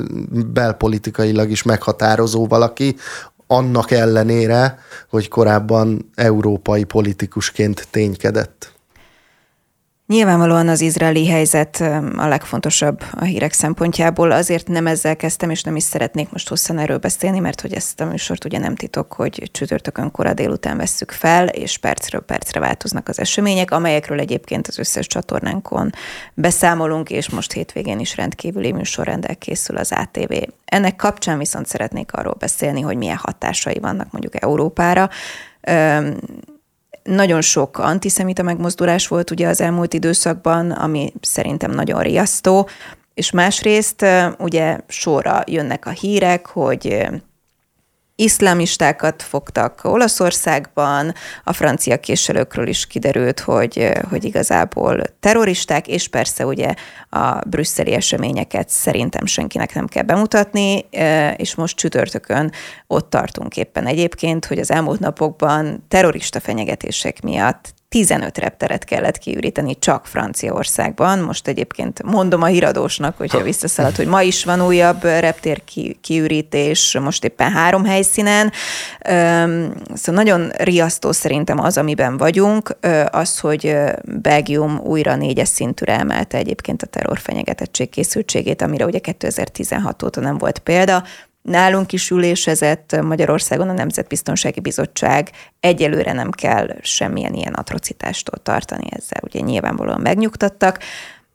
[0.54, 2.96] belpolitikailag is meghatározó valaki,
[3.48, 4.80] annak ellenére,
[5.10, 8.71] hogy korábban európai politikusként ténykedett.
[10.12, 11.82] Nyilvánvalóan az izraeli helyzet
[12.18, 14.32] a legfontosabb a hírek szempontjából.
[14.32, 18.02] Azért nem ezzel kezdtem, és nem is szeretnék most hosszan erről beszélni, mert hogy ezt
[18.02, 23.08] a műsort ugye nem titok, hogy csütörtökön kora délután vesszük fel, és percről percre változnak
[23.08, 25.90] az események, amelyekről egyébként az összes csatornánkon
[26.34, 30.34] beszámolunk, és most hétvégén is rendkívüli műsorrendel készül az ATV.
[30.66, 35.10] Ennek kapcsán viszont szeretnék arról beszélni, hogy milyen hatásai vannak mondjuk Európára
[37.04, 42.70] nagyon sok antiszemita megmozdulás volt ugye az elmúlt időszakban, ami szerintem nagyon riasztó,
[43.14, 44.06] és másrészt
[44.38, 47.08] ugye sorra jönnek a hírek, hogy
[48.16, 56.74] iszlámistákat fogtak Olaszországban, a francia késelőkről is kiderült, hogy, hogy igazából terroristák, és persze ugye
[57.10, 60.86] a brüsszeli eseményeket szerintem senkinek nem kell bemutatni,
[61.36, 62.52] és most csütörtökön
[62.88, 69.80] ott tartunk éppen egyébként, hogy az elmúlt napokban terrorista fenyegetések miatt 15 repteret kellett kiüríteni
[69.80, 71.20] csak Franciaországban.
[71.20, 76.98] Most egyébként mondom a híradósnak, hogyha visszaszalad, hogy ma is van újabb reptér ki, kiürítés,
[77.02, 78.52] most éppen három helyszínen.
[79.94, 82.78] Szóval nagyon riasztó szerintem az, amiben vagyunk,
[83.10, 90.22] az, hogy Belgium újra négyes szintűre emelte egyébként a terrorfenyegetettség készültségét, amire ugye 2016 óta
[90.22, 91.04] nem volt példa.
[91.42, 95.30] Nálunk is ülésezett Magyarországon a Nemzetbiztonsági Bizottság.
[95.60, 100.80] Egyelőre nem kell semmilyen ilyen atrocitástól tartani ezzel, ugye nyilvánvalóan megnyugtattak,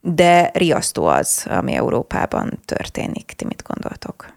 [0.01, 3.33] de riasztó az, ami Európában történik.
[3.37, 4.33] Ti mit gondoltok?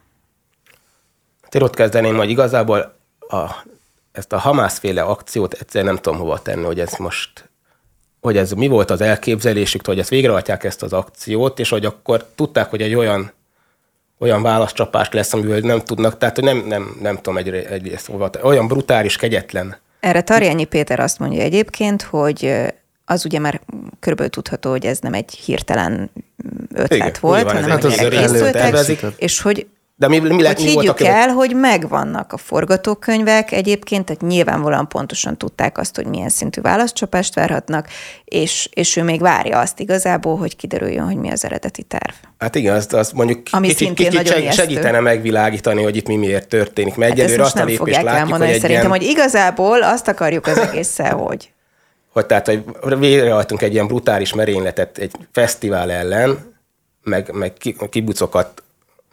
[1.41, 3.65] Hát én ott kezdeném, hogy igazából a,
[4.11, 7.49] ezt a Hamászféle akciót egyszerűen nem tudom hova tenni, hogy ez most
[8.22, 12.26] hogy ez mi volt az elképzelésük, hogy ezt végrehajtják ezt az akciót, és hogy akkor
[12.36, 13.32] tudták, hogy egy olyan
[14.20, 18.30] olyan válaszcsapás lesz, amivel nem tudnak, tehát hogy nem, nem, nem tudom egy, egy, szóval,
[18.41, 19.78] olyan brutális, kegyetlen.
[19.99, 22.55] Erre Tarjányi Péter azt mondja egyébként, hogy
[23.05, 23.61] az ugye már
[23.99, 26.11] körülbelül tudható, hogy ez nem egy hirtelen
[26.74, 29.67] ötlet Igen, volt, hanem hát erre készültek, és hogy
[30.00, 35.38] de mi, mi, hogy mi higgyük el, hogy megvannak a forgatókönyvek egyébként, tehát nyilvánvalóan pontosan
[35.38, 37.88] tudták azt, hogy milyen szintű válaszcsapást várhatnak,
[38.26, 42.14] és, és ő még várja azt igazából, hogy kiderüljön, hogy mi az eredeti terv.
[42.38, 46.47] Hát igen, azt, azt mondjuk Ami kicsit, kicsit seg, segítene megvilágítani, hogy itt mi miért
[46.47, 46.95] történik.
[46.95, 49.00] Mert hát egyelőre azt a lépést látjuk, elmondani, hogy szerintem, ilyen...
[49.00, 51.52] hogy igazából azt akarjuk az egészen, hogy
[52.14, 56.58] hogy tehát, hogy végrehajtunk egy ilyen brutális merényletet egy fesztivál ellen,
[57.04, 57.54] meg, meg
[57.89, 58.64] kibucokat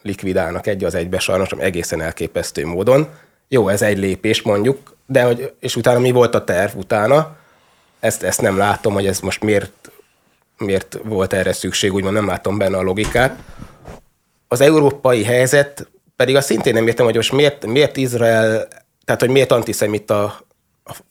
[0.03, 3.09] likvidálnak egy az egybe sajnos, egészen elképesztő módon.
[3.49, 7.37] Jó, ez egy lépés mondjuk, de hogy, és utána mi volt a terv utána,
[8.01, 9.91] ezt, ezt nem látom, hogy ez most miért
[10.59, 13.39] miért volt erre szükség, úgymond nem látom benne a logikát.
[14.49, 18.69] Az európai helyzet pedig azt szintén nem értem, hogy most miért, miért Izrael,
[19.05, 20.41] tehát hogy miért antiszemita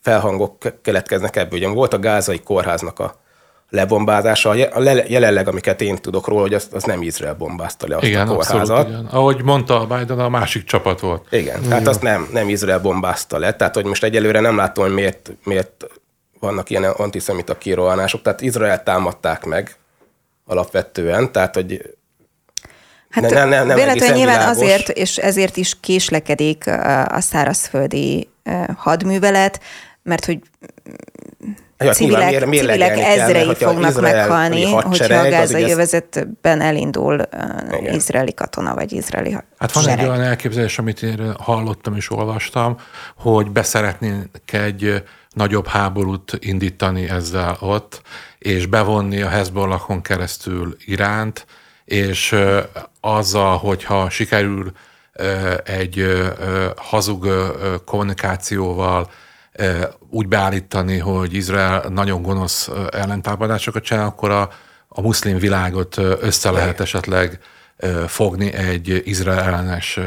[0.00, 1.58] felhangok keletkeznek ebből.
[1.58, 3.20] Ugye volt a gázai kórháznak a
[3.70, 8.04] lebombázása, a jelenleg, amiket én tudok róla, hogy az, az nem Izrael bombázta le azt
[8.04, 8.60] igen, a kórházat.
[8.60, 9.04] Abszolút, igen.
[9.04, 11.26] Ahogy mondta a Biden, a másik csapat volt.
[11.30, 11.68] Igen, igen.
[11.68, 15.32] tehát azt nem, nem Izrael bombázta le, tehát hogy most egyelőre nem látom, hogy miért,
[15.44, 15.86] miért
[16.40, 19.76] vannak ilyen antiszemita kirohanások, tehát Izrael támadták meg
[20.46, 21.94] alapvetően, tehát hogy
[23.10, 24.56] Hát ne, ne, nem véletlenül nyilván világos.
[24.56, 26.66] azért, és ezért is késlekedik
[27.08, 28.28] a szárazföldi
[28.76, 29.60] hadművelet,
[30.02, 30.38] mert hogy
[31.78, 37.20] Ja, civilek, miért, miért civilek ezrei kell, fognak Izrael, meghalni, hogyha a gázai övezetben elindul
[37.80, 37.94] Igen.
[37.94, 42.76] izraeli katona, vagy izraeli Hát van egy olyan elképzelés, amit én hallottam és olvastam,
[43.16, 48.02] hogy beszeretnénk egy nagyobb háborút indítani ezzel ott,
[48.38, 51.46] és bevonni a Hezbollahon keresztül Iránt,
[51.84, 52.34] és
[53.00, 54.72] azzal, hogyha sikerül
[55.64, 56.06] egy
[56.76, 57.28] hazug
[57.84, 59.10] kommunikációval
[60.10, 64.50] úgy beállítani, hogy Izrael nagyon gonosz ellentámadásokat csinál, akkor a,
[64.88, 67.40] a muszlim világot össze lehet esetleg
[68.06, 70.00] fogni egy Izrael ellenes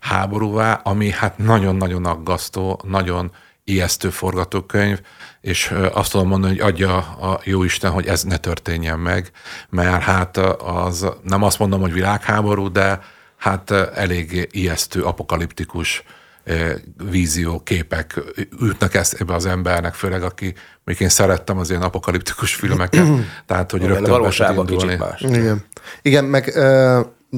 [0.00, 3.32] háborúvá, ami hát nagyon-nagyon aggasztó, nagyon
[3.64, 5.00] ijesztő forgatókönyv,
[5.40, 9.30] és azt tudom mondani, hogy adja a jó Isten, hogy ez ne történjen meg,
[9.68, 13.00] mert hát az nem azt mondom, hogy világháború, de
[13.36, 16.02] hát elég ijesztő, apokaliptikus
[17.10, 18.20] vízió, képek
[18.60, 23.06] ütnek ezt ebbe az embernek, főleg aki, még én szerettem az ilyen apokaliptikus filmeket,
[23.46, 25.20] tehát hogy rögtön valóságban kicsit más.
[25.20, 25.64] Igen.
[26.02, 26.52] Igen, meg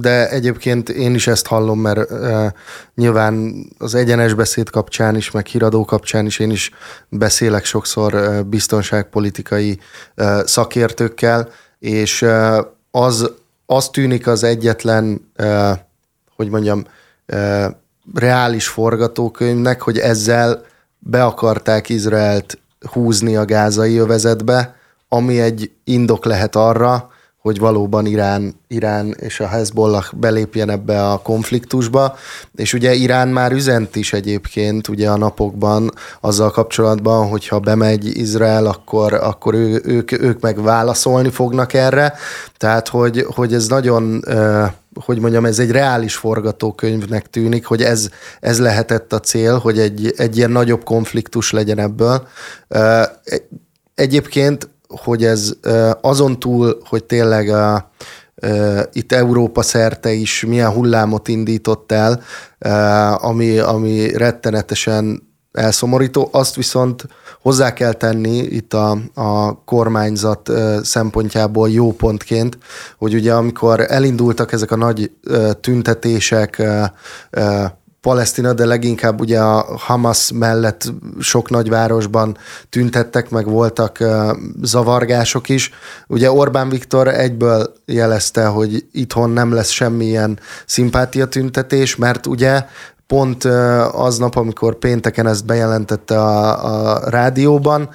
[0.01, 2.47] de egyébként én is ezt hallom, mert uh,
[2.95, 6.71] nyilván az egyenes beszéd kapcsán is, meg híradó kapcsán is én is
[7.09, 9.79] beszélek sokszor uh, biztonságpolitikai
[10.17, 11.49] uh, szakértőkkel,
[11.79, 12.59] és uh,
[12.91, 13.33] az,
[13.67, 15.71] az tűnik az egyetlen, uh,
[16.37, 16.85] hogy mondjam,
[17.27, 17.67] uh,
[18.15, 20.65] reális forgatókönyvnek, hogy ezzel
[20.99, 22.59] be akarták Izraelt
[22.93, 24.77] húzni a gázai övezetbe,
[25.09, 27.11] ami egy indok lehet arra,
[27.47, 32.17] hogy valóban Irán, Irán és a Hezbollah belépjen ebbe a konfliktusba,
[32.55, 35.91] és ugye Irán már üzent is egyébként ugye a napokban
[36.21, 42.15] azzal kapcsolatban, hogyha bemegy Izrael, akkor, akkor ő, ők, ők meg válaszolni fognak erre,
[42.57, 44.25] tehát hogy, hogy ez nagyon
[45.05, 48.09] hogy mondjam, ez egy reális forgatókönyvnek tűnik, hogy ez,
[48.41, 52.29] ez lehetett a cél, hogy egy, egy ilyen nagyobb konfliktus legyen ebből.
[53.95, 55.53] Egyébként hogy ez
[56.01, 57.91] azon túl, hogy tényleg a,
[58.93, 62.23] itt Európa szerte is milyen hullámot indított el,
[63.15, 65.26] ami, ami rettenetesen
[65.57, 67.07] elszomorító, azt viszont
[67.43, 70.51] hozzá kell tenni itt a, a kormányzat
[70.83, 72.59] szempontjából jó pontként,
[72.99, 75.11] hogy ugye amikor elindultak ezek a nagy
[75.61, 76.63] tüntetések,
[78.07, 82.37] Palesztina, de leginkább ugye a Hamas mellett sok nagyvárosban
[82.69, 83.99] tüntettek, meg voltak
[84.63, 85.71] zavargások is.
[86.07, 92.65] Ugye Orbán Viktor egyből jelezte, hogy itthon nem lesz semmilyen szimpátia tüntetés, mert ugye
[93.07, 93.45] pont
[93.93, 97.89] aznap, amikor pénteken ezt bejelentette a, a rádióban,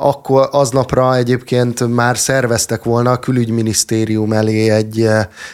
[0.00, 5.08] akkor aznapra egyébként már szerveztek volna a külügyminisztérium elé egy,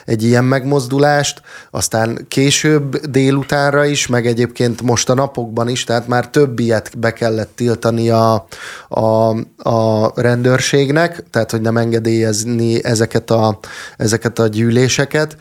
[0.05, 1.41] egy ilyen megmozdulást,
[1.71, 7.13] aztán később délutánra is, meg egyébként most a napokban is, tehát már több ilyet be
[7.13, 8.47] kellett tiltani a,
[8.89, 13.59] a, a rendőrségnek, tehát hogy nem engedélyezni ezeket a,
[13.97, 15.37] ezeket a gyűléseket,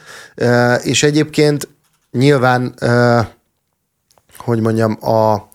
[0.83, 1.67] és egyébként
[2.11, 2.73] nyilván,
[4.37, 5.47] hogy mondjam, a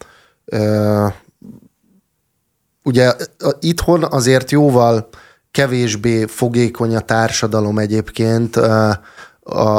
[2.85, 3.13] ugye
[3.61, 5.09] itthon azért jóval
[5.51, 8.57] kevésbé fogékony a társadalom egyébként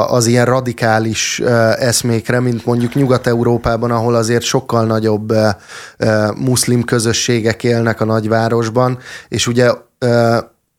[0.06, 1.40] az ilyen radikális
[1.78, 5.32] eszmékre, mint mondjuk Nyugat-Európában, ahol azért sokkal nagyobb
[6.36, 8.98] muszlim közösségek élnek a nagyvárosban,
[9.28, 9.70] és ugye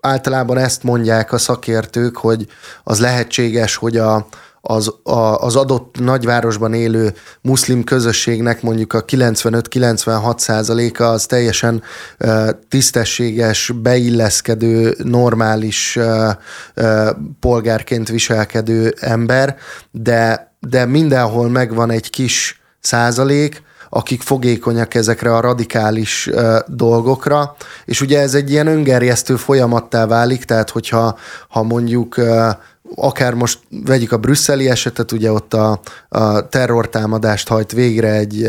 [0.01, 2.47] általában ezt mondják a szakértők, hogy
[2.83, 4.27] az lehetséges, hogy a,
[4.61, 11.83] az, a, az adott nagyvárosban élő muszlim közösségnek mondjuk a 95-96 százaléka az teljesen
[12.19, 16.29] uh, tisztességes, beilleszkedő, normális uh,
[16.75, 17.09] uh,
[17.39, 19.55] polgárként viselkedő ember,
[19.91, 27.55] de, de mindenhol megvan egy kis százalék, akik fogékonyak ezekre a radikális uh, dolgokra,
[27.85, 31.17] és ugye ez egy ilyen öngerjesztő folyamattá válik, tehát hogyha
[31.49, 32.49] ha mondjuk uh,
[32.95, 35.79] akár most vegyük a brüsszeli esetet, ugye ott a,
[36.09, 38.47] a terrortámadást hajt végre egy,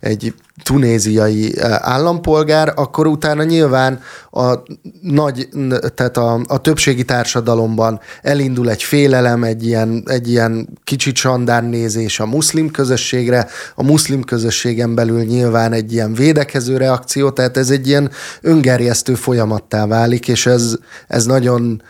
[0.00, 4.54] egy tunéziai állampolgár, akkor utána nyilván a
[5.00, 5.48] nagy,
[5.94, 12.26] tehát a, a többségi társadalomban elindul egy félelem, egy ilyen, egy ilyen kicsit sandárnézés a
[12.26, 18.10] muszlim közösségre, a muszlim közösségen belül nyilván egy ilyen védekező reakció, tehát ez egy ilyen
[18.40, 20.76] öngerjesztő folyamattá válik, és ez,
[21.08, 21.82] ez nagyon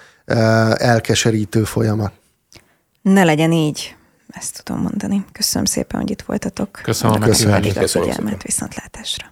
[0.76, 2.12] elkeserítő folyamat.
[3.02, 3.96] Ne legyen így,
[4.28, 5.24] ezt tudom mondani.
[5.32, 6.80] Köszönöm szépen, hogy itt voltatok.
[6.82, 7.60] Köszönöm, Köszönöm.
[7.60, 8.08] Köszönöm.
[8.08, 9.31] a figyelmet, viszontlátásra.